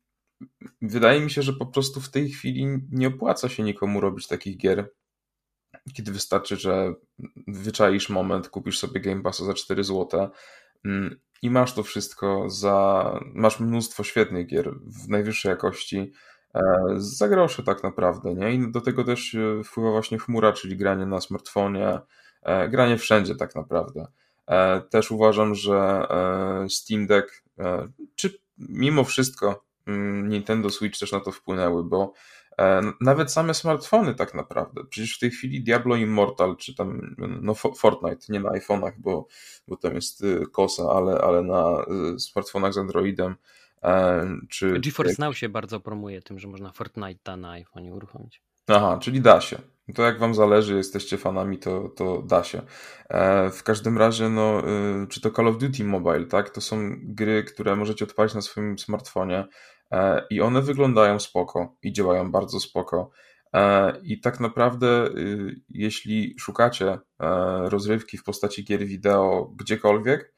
[0.82, 4.58] wydaje mi się, że po prostu w tej chwili nie opłaca się nikomu robić takich
[4.58, 4.90] gier,
[5.94, 6.94] kiedy wystarczy, że
[7.48, 10.30] wyczaisz moment, kupisz sobie Game Passa za 4 zł
[10.86, 14.72] mm, i masz to wszystko za, masz mnóstwo świetnych gier
[15.04, 16.12] w najwyższej jakości,
[16.56, 18.54] E, za grosze tak naprawdę, nie?
[18.54, 22.00] I do tego też e, wpływa właśnie chmura, czyli granie na smartfonie,
[22.42, 24.08] e, granie wszędzie tak naprawdę.
[24.90, 26.08] Też uważam, że
[26.70, 27.44] Steam Deck,
[28.16, 32.14] czy mimo wszystko mm, Nintendo Switch też na to wpłynęły, bo
[33.02, 34.82] nawet same smartfony tak naprawdę.
[34.90, 39.28] Przecież w tej chwili Diablo Immortal, czy tam no Fortnite, nie na iPhone'ach, bo,
[39.68, 41.86] bo tam jest kosa, ale, ale na
[42.20, 43.36] smartfonach z Androidem,
[44.50, 44.80] czy...
[44.80, 48.42] GeForce Now się bardzo promuje tym, że można Fortnite na iPhone uruchomić.
[48.68, 49.58] Aha, czyli da się.
[49.96, 52.62] To jak wam zależy, jesteście fanami, to, to da się.
[53.10, 54.62] E, w każdym razie, no,
[55.04, 56.50] y, czy to Call of Duty Mobile, tak?
[56.50, 59.48] To są gry, które możecie odpalić na swoim smartfonie e,
[60.30, 63.12] i one wyglądają spoko i działają bardzo spoko.
[63.54, 67.00] E, I tak naprawdę, y, jeśli szukacie
[67.64, 70.35] rozrywki w postaci gier wideo gdziekolwiek,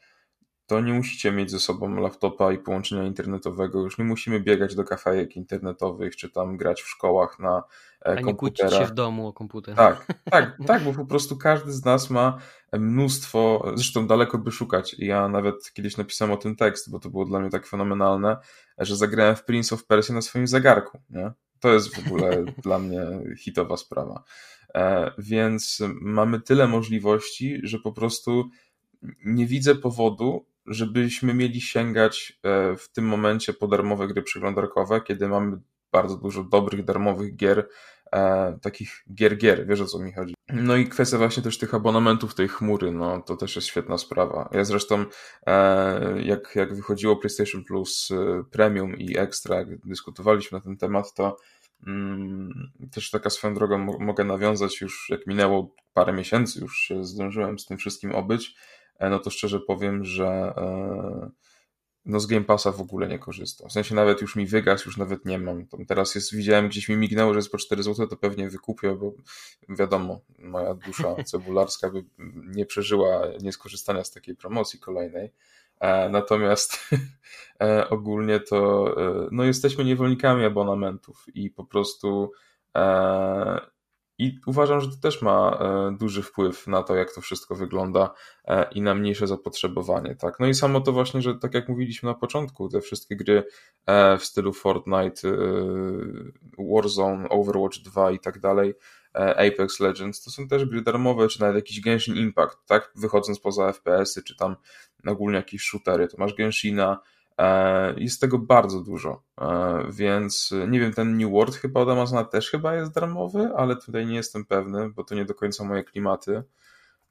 [0.67, 3.81] to nie musicie mieć ze sobą laptopa i połączenia internetowego.
[3.81, 7.63] Już nie musimy biegać do kafejek internetowych, czy tam grać w szkołach na
[8.01, 9.75] e, A nie kłócić się w domu o komputer.
[9.75, 12.37] Tak, tak, tak, bo po prostu każdy z nas ma
[12.73, 14.95] mnóstwo, zresztą daleko by szukać.
[14.99, 18.37] Ja nawet kiedyś napisałem o tym tekst, bo to było dla mnie tak fenomenalne,
[18.77, 21.31] że zagrałem w Prince of Persia na swoim zegarku, nie?
[21.59, 23.01] To jest w ogóle dla mnie
[23.37, 24.23] hitowa sprawa.
[24.75, 28.49] E, więc mamy tyle możliwości, że po prostu
[29.25, 35.27] nie widzę powodu, żebyśmy mieli sięgać e, w tym momencie po darmowe gry przeglądarkowe, kiedy
[35.27, 35.57] mamy
[35.91, 37.67] bardzo dużo dobrych darmowych gier
[38.13, 40.33] e, takich gier-gier, wiesz o co mi chodzi.
[40.53, 44.49] No i kwestia właśnie też tych abonamentów tej chmury, no to też jest świetna sprawa.
[44.51, 45.05] Ja zresztą
[45.47, 51.13] e, jak, jak wychodziło PlayStation Plus e, Premium i Extra, jak dyskutowaliśmy na ten temat,
[51.13, 51.37] to
[51.87, 57.59] mm, też taka swoją drogą mogę nawiązać już, jak minęło parę miesięcy, już się zdążyłem
[57.59, 58.55] z tym wszystkim obyć,
[58.99, 61.29] no to szczerze powiem, że e,
[62.07, 63.69] no z Game Passa w ogóle nie korzystam.
[63.69, 65.67] W sensie nawet już mi wygasł, już nawet nie mam.
[65.67, 68.95] Tam teraz jest, widziałem gdzieś mi mignęło, że jest po 4 zł, to pewnie wykupię,
[68.95, 69.13] bo
[69.69, 72.03] wiadomo, moja dusza cebularska by
[72.47, 75.31] nie przeżyła nieskorzystania z takiej promocji kolejnej.
[75.79, 76.79] E, natomiast
[77.63, 82.31] e, ogólnie to e, no jesteśmy niewolnikami abonamentów i po prostu
[84.19, 88.13] i uważam, że to też ma e, duży wpływ na to, jak to wszystko wygląda
[88.45, 90.15] e, i na mniejsze zapotrzebowanie.
[90.15, 90.39] Tak?
[90.39, 93.43] No i samo to właśnie, że tak jak mówiliśmy na początku, te wszystkie gry
[93.85, 95.21] e, w stylu Fortnite,
[96.59, 98.73] Warzone, Overwatch 2 i tak dalej,
[99.13, 102.91] Apex Legends, to są też gry darmowe, czy nawet jakiś Genshin Impact, tak?
[102.95, 104.55] Wychodząc poza FPS-y, czy tam
[105.07, 106.99] ogólnie jakieś shootery, to masz Genshina,
[107.97, 112.51] jest tego bardzo dużo, e, więc nie wiem, ten New World chyba od Amazona też
[112.51, 116.43] chyba jest darmowy, ale tutaj nie jestem pewny, bo to nie do końca moje klimaty.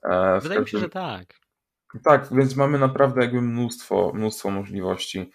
[0.02, 1.34] E, w Wydaje mi się, że tak.
[2.04, 5.30] Tak, więc mamy naprawdę jakby mnóstwo, mnóstwo możliwości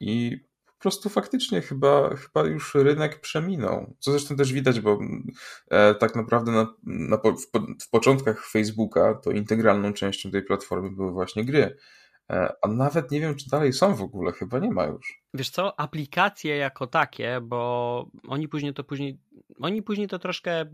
[0.00, 3.94] i po prostu faktycznie chyba, chyba już rynek przeminął.
[3.98, 4.98] Co zresztą też widać, bo
[5.98, 11.44] tak naprawdę na, na, w, w początkach Facebooka to integralną częścią tej platformy były właśnie
[11.44, 11.76] gry.
[12.30, 15.22] E, a nawet nie wiem, czy dalej są w ogóle, chyba nie ma już.
[15.34, 19.18] Wiesz co, aplikacje jako takie, bo oni później to później,
[19.60, 20.66] oni później to troszkę e,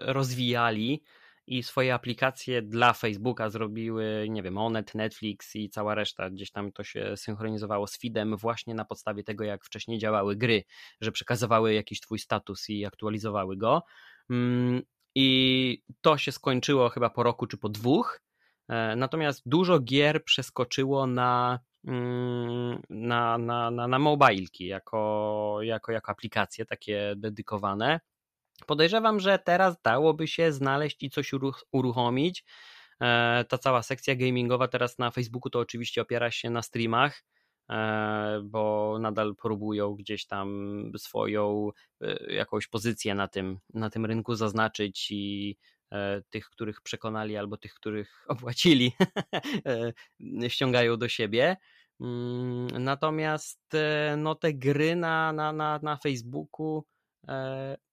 [0.00, 1.02] rozwijali
[1.46, 6.72] i swoje aplikacje dla Facebooka zrobiły, nie wiem, Onet, Netflix i cała reszta, gdzieś tam
[6.72, 10.64] to się synchronizowało z feedem właśnie na podstawie tego, jak wcześniej działały gry,
[11.00, 13.82] że przekazywały jakiś twój status i aktualizowały go.
[14.30, 14.82] Mm,
[15.14, 18.20] I to się skończyło chyba po roku czy po dwóch
[18.96, 26.66] natomiast dużo gier przeskoczyło na, mm, na, na, na, na mobilki jako, jako, jako aplikacje
[26.66, 28.00] takie dedykowane.
[28.66, 31.30] Podejrzewam, że teraz dałoby się znaleźć i coś
[31.72, 32.44] uruchomić.
[33.00, 37.24] E, ta cała sekcja gamingowa teraz na Facebooku to oczywiście opiera się na streamach,
[37.70, 41.70] e, bo nadal próbują gdzieś tam swoją
[42.28, 45.71] jakąś pozycję na tym, na tym rynku zaznaczyć i E,
[46.30, 48.92] tych, których przekonali albo tych, których opłacili,
[50.44, 51.56] e, ściągają do siebie.
[52.00, 56.84] Mm, natomiast e, no, te gry na, na, na, na Facebooku,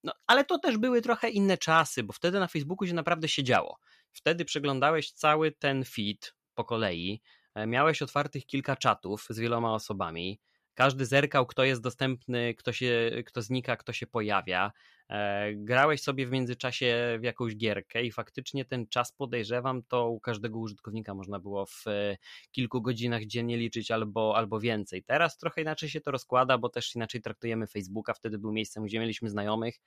[0.04, 3.80] no, ale to też były trochę inne czasy, bo wtedy na Facebooku się naprawdę siedziało.
[4.12, 7.22] Wtedy przeglądałeś cały ten feed po kolei,
[7.68, 10.40] miałeś otwartych kilka czatów z wieloma osobami,
[10.80, 14.72] każdy zerkał, kto jest dostępny, kto, się, kto znika, kto się pojawia.
[15.10, 20.20] E, grałeś sobie w międzyczasie w jakąś gierkę i faktycznie ten czas podejrzewam, to u
[20.20, 22.18] każdego użytkownika można było w e,
[22.52, 25.04] kilku godzinach dziennie liczyć albo, albo więcej.
[25.04, 28.14] Teraz trochę inaczej się to rozkłada, bo też inaczej traktujemy Facebooka.
[28.14, 29.80] Wtedy był miejscem, gdzie mieliśmy znajomych.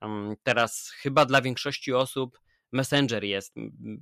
[0.00, 2.40] Mm, teraz chyba dla większości osób
[2.72, 3.54] Messenger jest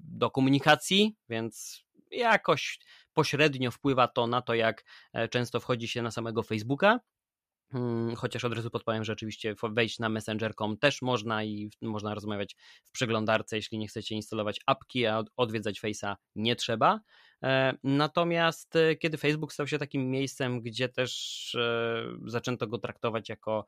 [0.05, 2.79] do komunikacji, więc jakoś
[3.13, 7.01] pośrednio wpływa to na to, jak e, często wchodzi się na samego Facebooka.
[7.75, 12.57] Hmm, chociaż od razu podpowiem, że oczywiście wejść na messenger.com też można i można rozmawiać
[12.85, 17.01] w przeglądarce, jeśli nie chcecie instalować apki, a odwiedzać Face'a nie trzeba.
[17.43, 21.57] E, natomiast e, kiedy Facebook stał się takim miejscem, gdzie też
[22.27, 23.67] zaczęto go traktować jako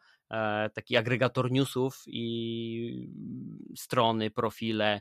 [0.74, 3.08] taki agregator newsów i
[3.76, 5.00] strony, profile,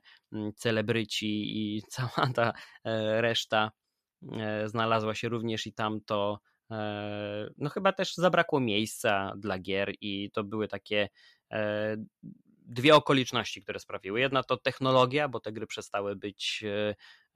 [0.55, 2.53] celebryci i cała ta
[3.19, 3.71] reszta
[4.31, 6.54] E, znalazła się również i tam to e,
[7.57, 11.09] no chyba też zabrakło miejsca dla gier i to były takie
[11.51, 11.97] e,
[12.65, 14.19] dwie okoliczności, które sprawiły.
[14.19, 16.63] Jedna to technologia, bo te gry przestały być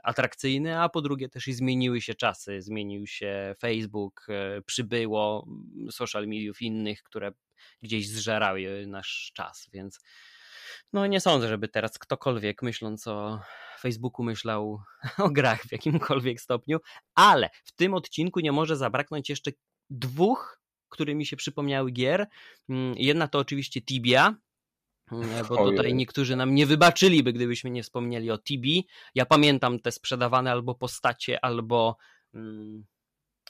[0.04, 4.28] atrakcyjne, a po drugie też i zmieniły się czasy, zmienił się Facebook,
[4.66, 5.48] przybyło
[5.92, 7.32] social mediów innych, które
[7.82, 10.00] gdzieś zżerały nasz czas, więc
[10.94, 13.40] no nie sądzę, żeby teraz ktokolwiek myśląc o
[13.80, 14.82] Facebooku myślał
[15.18, 16.80] o grach w jakimkolwiek stopniu,
[17.16, 19.52] ale w tym odcinku nie może zabraknąć jeszcze
[19.90, 22.28] dwóch, które mi się przypomniały gier.
[22.70, 24.36] Mm, jedna to oczywiście Tibia,
[25.12, 28.88] mm, bo tutaj niektórzy nam nie wybaczyliby, gdybyśmy nie wspomnieli o Tibi.
[29.16, 31.98] Ja pamiętam te sprzedawane albo postacie, albo
[32.34, 32.86] mm,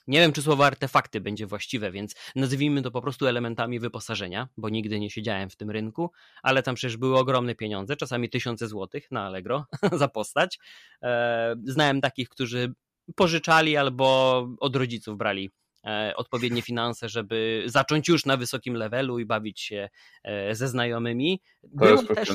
[0.10, 4.70] nie wiem, czy słowo artefakty będzie właściwe, więc nazwijmy to po prostu elementami wyposażenia, bo
[4.70, 6.12] nigdy nie siedziałem w tym rynku,
[6.44, 9.66] ale tam przecież były ogromne pieniądze, czasami tysiące złotych na Allegro
[10.02, 10.60] za postać.
[11.04, 12.74] E, znałem takich, którzy
[13.16, 15.52] pożyczali albo od rodziców brali
[15.86, 19.90] e, odpowiednie finanse, żeby zacząć już na wysokim levelu i bawić się
[20.24, 21.42] e, ze znajomymi.
[21.62, 22.30] To Było jest też,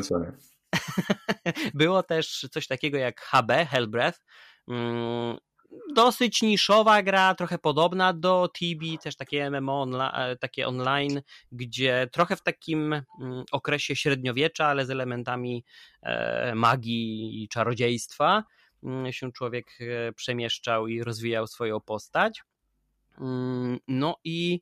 [1.75, 4.21] było też coś takiego jak HB, Hellbreath.
[5.95, 11.23] Dosyć niszowa gra, trochę podobna do TB, też takie MMO, onla- e, takie online,
[11.53, 15.65] gdzie trochę w takim mm, okresie średniowiecza, ale z elementami
[16.03, 18.45] e, magii i czarodziejstwa
[18.83, 22.43] mm, się człowiek e, przemieszczał i rozwijał swoją postać.
[23.21, 24.61] Mm, No i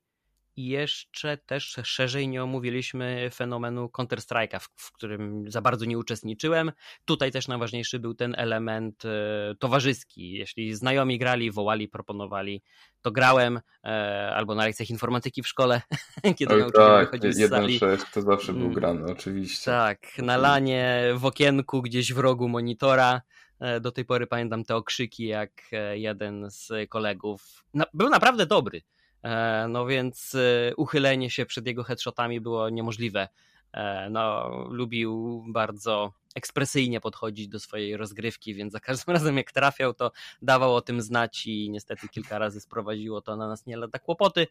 [0.68, 6.72] jeszcze też szerzej nie omówiliśmy fenomenu Counter-Strike'a, w, w którym za bardzo nie uczestniczyłem.
[7.04, 10.32] Tutaj też najważniejszy był ten element e, towarzyski.
[10.32, 12.62] Jeśli znajomi grali, wołali, proponowali,
[13.02, 15.82] to grałem e, albo na lekcjach informatyki w szkole,
[16.38, 17.80] kiedy Oj nauczyciel tak, wychodził z sali.
[17.80, 18.74] 1.6 to zawsze był Mm.
[18.74, 19.64] grany, oczywiście.
[19.70, 23.22] Tak, na lanie, w okienku, gdzieś w rogu monitora.
[23.60, 28.46] E, Do tej pory pamiętam te okrzyki, jak e, jeden z kolegów na, był naprawdę
[28.46, 28.82] dobry.
[29.22, 33.28] E, No więc e, uchylenie się przed jego headshotami było niemożliwe.
[33.72, 39.94] E, No, lubił bardzo ekspresyjnie podchodzić do swojej rozgrywki, więc za każdym razem jak trafiał,
[39.94, 40.12] to
[40.42, 44.46] dawał o tym znać i niestety kilka razy sprowadziło to na nas nie lada kłopoty,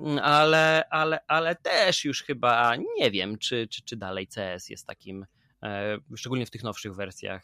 [0.00, 4.86] Mm, ale, ale, ale też już chyba nie wiem, czy, czy, czy dalej CS jest
[4.86, 5.26] takim,
[5.62, 7.42] e, szczególnie w tych nowszych wersjach,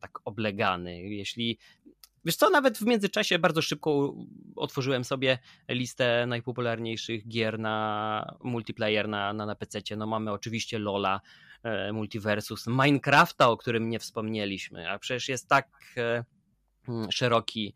[0.00, 1.02] tak oblegany.
[1.02, 1.58] Jeśli
[2.24, 4.14] Wiesz co, nawet w międzyczasie bardzo szybko
[4.56, 9.80] otworzyłem sobie listę najpopularniejszych gier na multiplayer na, na, na PC.
[9.96, 11.20] No mamy oczywiście Lola,
[11.62, 16.24] e, Multiversus, Minecrafta, o którym nie wspomnieliśmy, a przecież jest tak e,
[16.88, 17.74] mm, szeroki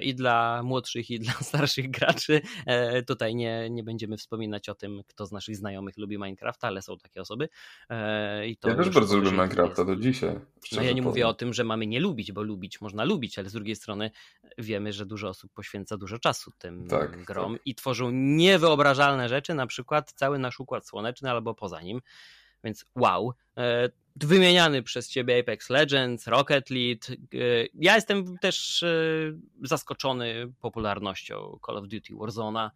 [0.00, 2.40] i dla młodszych, i dla starszych graczy.
[2.66, 6.82] E, Tutaj nie, nie będziemy wspominać o tym, kto z naszych znajomych lubi Minecrafta, ale
[6.82, 7.48] są takie osoby.
[7.90, 9.84] E, I to Ja też bardzo lubię Minecrafta 20.
[9.84, 10.40] do dzisiaj.
[10.72, 11.26] No ja nie mówię powiem.
[11.28, 14.10] o tym, że mamy nie lubić, bo lubić można lubić, ale z drugiej strony
[14.58, 17.62] wiemy, że dużo osób poświęca dużo czasu tym Tak, grom tak.
[17.66, 22.00] i tworzą niewyobrażalne rzeczy, na przykład cały nasz układ słoneczny albo poza nim.
[22.64, 23.34] Więc wow.
[23.56, 27.00] E, Wymieniany przez ciebie Apex Legends, Rocket League.
[27.34, 27.36] e,
[27.74, 28.86] Ja jestem też e,
[29.62, 32.70] zaskoczony popularnością Call of Duty Warzona,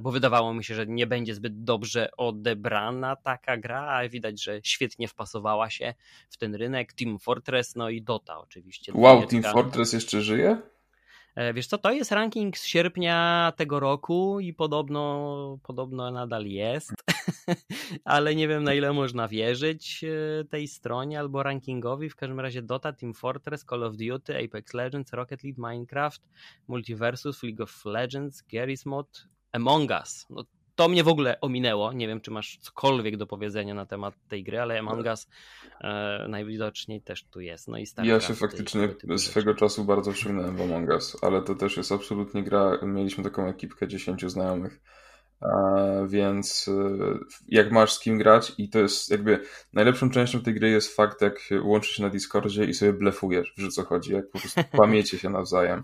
[0.00, 4.60] bo wydawało mi się, że nie będzie zbyt dobrze odebrana taka gra, a widać, że
[4.62, 5.94] świetnie wpasowała się
[6.30, 6.92] w ten rynek.
[6.92, 8.92] Team Fortress, no i Dota oczywiście.
[8.94, 9.26] Wow.
[9.26, 10.58] Team Fortress jeszcze żyje?
[11.38, 16.92] E, Wiesz co, to jest ranking z sierpnia tego roku i podobno, podobno nadal jest,
[18.04, 22.10] ale nie wiem na ile można wierzyć e, tej stronie albo rankingowi.
[22.10, 26.22] W każdym razie Dota, Team Fortress, Call of Duty, Apex Legends, Rocket League, Minecraft,
[26.68, 30.26] Multiversus, League of Legends, Garry's Mod, Among Us.
[30.30, 30.44] No,
[30.78, 31.92] to mnie w ogóle ominęło.
[31.92, 35.28] Nie wiem, czy masz cokolwiek do powiedzenia na temat tej gry, ale Among Us
[35.80, 37.68] e, najwidoczniej też tu jest.
[37.68, 39.30] No i Ja się faktycznie typu rzeczy.
[39.30, 42.78] swego czasu bardzo wciągnąłem w Among Us, ale to też jest absolutnie gra.
[42.82, 44.80] Mieliśmy taką ekipkę 10 znajomych,
[45.42, 46.98] e, więc e,
[47.48, 49.40] jak masz z kim grać i to jest jakby
[49.72, 53.70] najlepszą częścią tej gry jest fakt, jak łączysz się na Discordzie i sobie blefujesz, o
[53.70, 55.82] co chodzi, jak po prostu kłamiecie się nawzajem.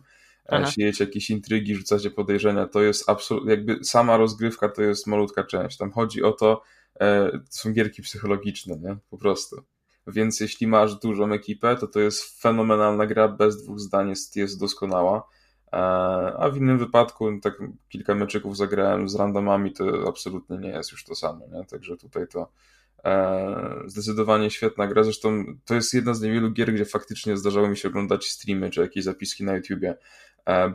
[0.49, 0.71] Aha.
[0.71, 5.77] siejecie jakieś intrygi, rzucacie podejrzenia, to jest absolutnie, jakby sama rozgrywka to jest malutka część.
[5.77, 6.63] Tam chodzi o to,
[7.01, 8.97] e, to są gierki psychologiczne, nie?
[9.11, 9.63] Po prostu.
[10.07, 14.61] Więc jeśli masz dużą ekipę, to to jest fenomenalna gra, bez dwóch zdań jest, jest
[14.61, 15.29] doskonała.
[15.73, 15.77] E,
[16.39, 21.05] A w innym wypadku, tak kilka meczyków zagrałem z randomami, to absolutnie nie jest już
[21.05, 21.65] to samo, nie?
[21.65, 22.51] Także tutaj to
[23.05, 25.05] e, zdecydowanie świetna gra.
[25.05, 28.81] Zresztą to jest jedna z niewielu gier, gdzie faktycznie zdarzało mi się oglądać streamy czy
[28.81, 29.97] jakieś zapiski na YouTubie,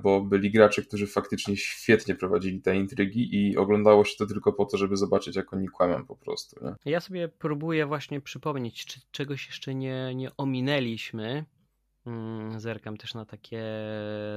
[0.04, 4.66] bo byli gracze, którzy faktycznie świetnie prowadzili te intrygi i oglądało się to tylko po
[4.66, 6.66] to, żeby zobaczyć, jak oni kłamią po prostu.
[6.66, 6.92] Nie?
[6.92, 11.46] Ja sobie próbuję właśnie przypomnieć, czy czegoś jeszcze nie, nie ominęliśmy.
[12.06, 13.64] Mm, Zerkam też na takie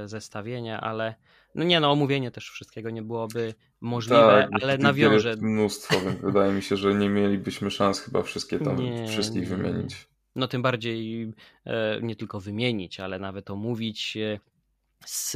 [0.05, 1.15] zestawienia, ale
[1.55, 5.37] no nie no, omówienie też wszystkiego nie byłoby możliwe, Tak, ale nawiążę.
[5.41, 9.57] mnóstwo, więc wydaje mi się, że nie mielibyśmy szans chyba wszystkie tam, Nie, wszystkich nie.
[9.57, 10.09] wymienić.
[10.37, 11.33] No tym bardziej
[11.67, 14.39] e, nie tylko wymienić, ale nawet omówić e,
[15.07, 15.31] z,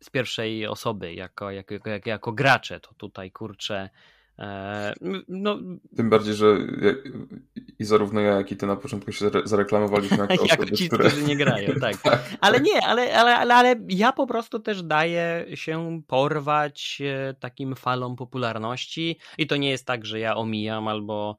[0.00, 2.80] z pierwszej osoby, jako, jako, jako, jako gracze.
[2.80, 3.90] To tutaj kurczę.
[4.38, 4.94] e,
[5.28, 5.58] No,
[5.96, 6.58] Tym bardziej, że
[7.78, 10.88] i zarówno ja, jak i ty na początku się zare- zareklamowaliśmy jako jako osoby, ci,
[10.88, 11.08] które...
[11.08, 11.96] którzy nie grają, tak.
[11.96, 17.34] Tak, Ale nie, ale, ale, ale, ale ja po prostu też daję się porwać e,
[17.34, 21.38] takim falom popularności i to nie jest tak, że ja omijam albo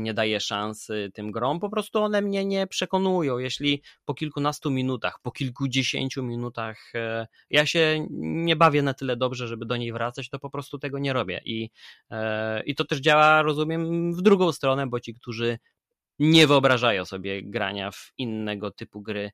[0.00, 3.38] nie daję szansy tym grom, po prostu one mnie nie przekonują.
[3.38, 9.48] Jeśli po kilkunastu minutach, po kilkudziesięciu minutach e, ja się nie bawię na tyle dobrze,
[9.48, 11.40] żeby do niej wracać, to po prostu tego nie robię.
[11.44, 11.70] I,
[12.10, 15.58] e, i to też działa, rozumiem, w drugą stronę, bo ci, którzy
[16.18, 19.30] nie wyobrażają sobie grania w innego typu gry e,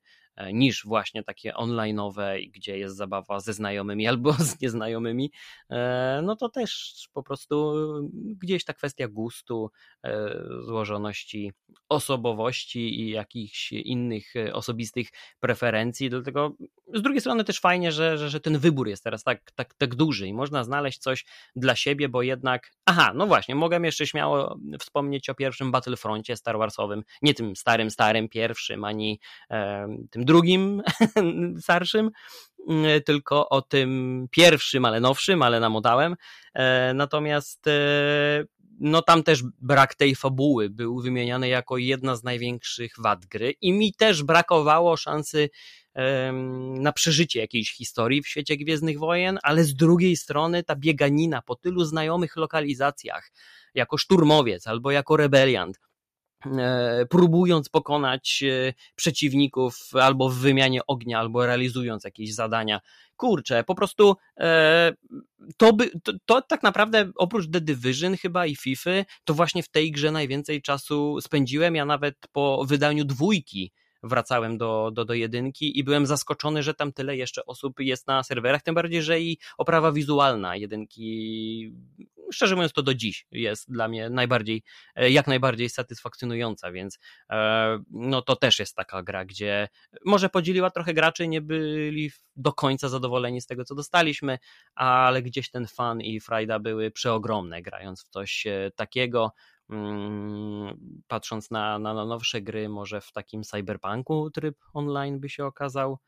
[0.53, 5.31] niż właśnie takie online'owe, gdzie jest zabawa ze znajomymi albo z nieznajomymi,
[5.69, 7.73] e, no to też po prostu
[8.15, 9.71] gdzieś ta kwestia gustu,
[10.65, 11.53] złożoności
[11.89, 15.07] osobowości i jakichś innych osobistych
[15.39, 16.55] preferencji, dlatego
[16.93, 19.95] z drugiej strony też fajnie, że, że, że ten wybór jest teraz tak, tak, tak
[19.95, 21.25] duży i można znaleźć coś
[21.55, 26.57] dla siebie, bo jednak, aha, no właśnie, mogę jeszcze śmiało wspomnieć o pierwszym Battlefroncie Star
[26.57, 29.19] Warsowym, nie tym starym, starym pierwszym, ani
[29.51, 30.81] e, tym drugim
[31.61, 32.11] starszym,
[32.69, 36.15] mm, tylko o tym pierwszym, ale nowszym, ale namodałem.
[36.53, 38.45] E, natomiast e,
[38.79, 43.73] no tam też brak tej fabuły był wymieniany jako jedna z największych wad gry i
[43.73, 45.49] mi też brakowało szansy
[46.79, 51.55] na przeżycie jakiejś historii w świecie Gwiezdnych Wojen, ale z drugiej strony ta bieganina po
[51.55, 53.31] tylu znajomych lokalizacjach,
[53.73, 55.79] jako szturmowiec albo jako rebeliant,
[57.09, 62.81] próbując pokonać e, przeciwników albo w wymianie ognia, albo realizując jakieś zadania.
[63.15, 64.93] Kurczę, po prostu e,
[65.57, 68.91] to, by, to, to, tak naprawdę oprócz The Division chyba i FIFA,
[69.23, 71.75] to właśnie w tej grze najwięcej czasu spędziłem.
[71.75, 73.71] Ja nawet po wydaniu dwójki
[74.03, 78.23] wracałem do, do, do jedynki i byłem zaskoczony, że tam tyle jeszcze osób jest na
[78.23, 81.73] serwerach, tym bardziej, że i oprawa wizualna jedynki,
[82.31, 84.63] szczerze mówiąc to do dziś jest dla mnie najbardziej,
[84.95, 86.99] e, jak najbardziej satysfakcjonująca, więc
[87.29, 89.67] e, no to też jest taka gra, gdzie
[90.05, 94.39] może podzieliła trochę graczy, nie byli do końca zadowoleni z tego, co dostaliśmy,
[94.75, 99.31] ale gdzieś ten fan i frajda były przeogromne grając w coś e, takiego,
[99.69, 105.45] Mm, patrząc na, na, na nowsze gry, może w takim cyberpunku tryb online by się
[105.45, 105.99] okazał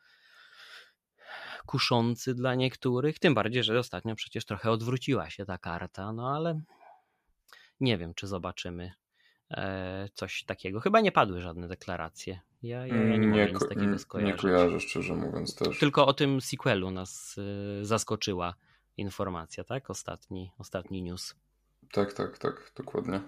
[1.64, 6.62] kuszący dla niektórych, tym bardziej, że ostatnio przecież trochę odwróciła się ta karta, no ale
[7.80, 8.92] nie wiem, czy zobaczymy
[9.52, 10.80] e, coś takiego.
[10.80, 12.40] Chyba nie padły żadne deklaracje.
[12.64, 14.36] Ja, ja, ja nie, nie mogę nic takiego skojarzyć.
[14.36, 15.80] Nie kojarzę, szczerze mówiąc też.
[15.80, 17.36] Tylko o tym sequelu nas
[17.82, 18.56] e, zaskoczyła
[18.98, 19.90] informacja, tak?
[19.90, 21.36] Ostatni, ostatni news.
[21.92, 23.22] Tak, tak, tak, dokładnie.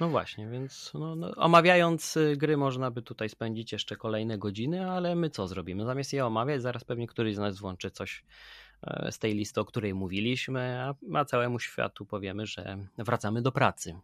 [0.00, 4.90] No właśnie, więc no, no, omawiając y, gry można by tutaj spędzić jeszcze kolejne godziny,
[4.90, 5.84] ale my co zrobimy?
[5.84, 8.24] Zamiast je omawiać, zaraz pewnie któryś z nas włączy coś
[8.82, 13.52] e, z tej listy, o której mówiliśmy, a, a całemu światu powiemy, że wracamy do
[13.52, 13.96] pracy.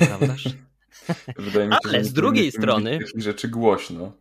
[0.00, 0.44] Nieprawdaż?
[1.38, 2.98] Wydaje mi się, ale z drugiej strony.
[3.16, 4.12] Rzeczy głośno.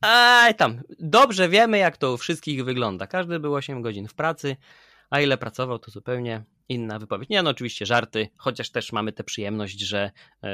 [0.00, 3.06] Aj tam, dobrze wiemy, jak to u wszystkich wygląda.
[3.06, 4.56] Każdy był 8 godzin w pracy,
[5.10, 7.28] a ile pracował, to zupełnie inna wypowiedź.
[7.28, 10.10] Nie, no oczywiście żarty, chociaż też mamy tę przyjemność, że
[10.42, 10.50] e,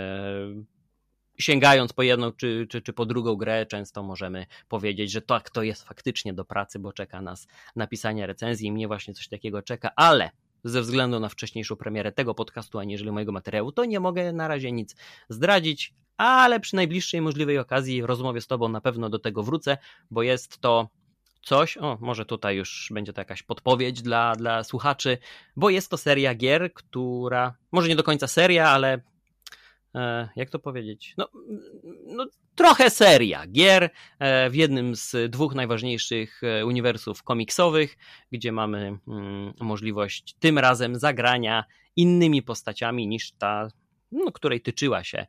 [1.38, 5.62] sięgając po jedną czy, czy, czy po drugą grę, często możemy powiedzieć, że tak, to
[5.62, 7.46] jest faktycznie do pracy, bo czeka nas
[7.76, 10.30] napisanie recenzji i mnie właśnie coś takiego czeka, ale
[10.64, 14.72] ze względu na wcześniejszą premierę tego podcastu, aniżeli mojego materiału, to nie mogę na razie
[14.72, 14.96] nic
[15.28, 19.78] zdradzić, ale przy najbliższej możliwej okazji rozmowie z Tobą na pewno do tego wrócę,
[20.10, 20.88] bo jest to
[21.47, 25.18] coś, o może tutaj już będzie to jakaś podpowiedź dla, dla słuchaczy,
[25.57, 29.01] bo jest to seria gier, która, może nie do końca seria, ale
[29.94, 31.28] e, jak to powiedzieć, no,
[32.07, 37.97] no trochę seria gier e, w jednym z dwóch najważniejszych e, uniwersów komiksowych,
[38.32, 41.64] gdzie mamy mm, możliwość tym razem zagrania
[41.97, 43.68] innymi postaciami niż ta
[44.12, 45.26] no, której tyczyła się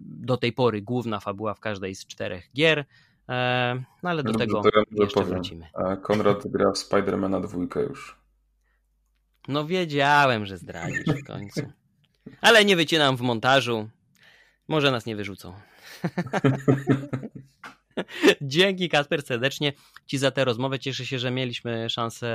[0.00, 2.84] do tej pory główna fabuła w każdej z czterech gier.
[3.28, 5.28] E, no ale do Dobrze, tego ja jeszcze powiem.
[5.34, 5.66] wrócimy.
[5.74, 8.16] A Konrad gra w Spidermana dwójkę już.
[9.48, 11.60] No wiedziałem, że zdradzisz w końcu.
[12.40, 13.88] Ale nie wycinam w montażu.
[14.68, 15.54] Może nas nie wyrzucą.
[18.40, 19.72] Dzięki Kasper serdecznie
[20.06, 20.78] Ci za tę rozmowę.
[20.78, 22.28] Cieszę się, że mieliśmy szansę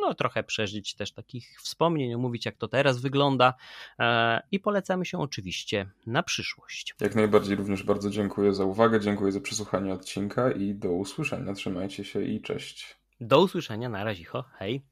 [0.00, 3.54] no, trochę przeżyć też takich wspomnień, omówić jak to teraz wygląda
[3.98, 6.94] e, i polecamy się oczywiście na przyszłość.
[7.00, 11.54] Jak najbardziej również bardzo dziękuję za uwagę, dziękuję za przesłuchanie odcinka i do usłyszenia.
[11.54, 12.96] Trzymajcie się i cześć.
[13.20, 14.24] Do usłyszenia, na razie,
[14.58, 14.82] hej.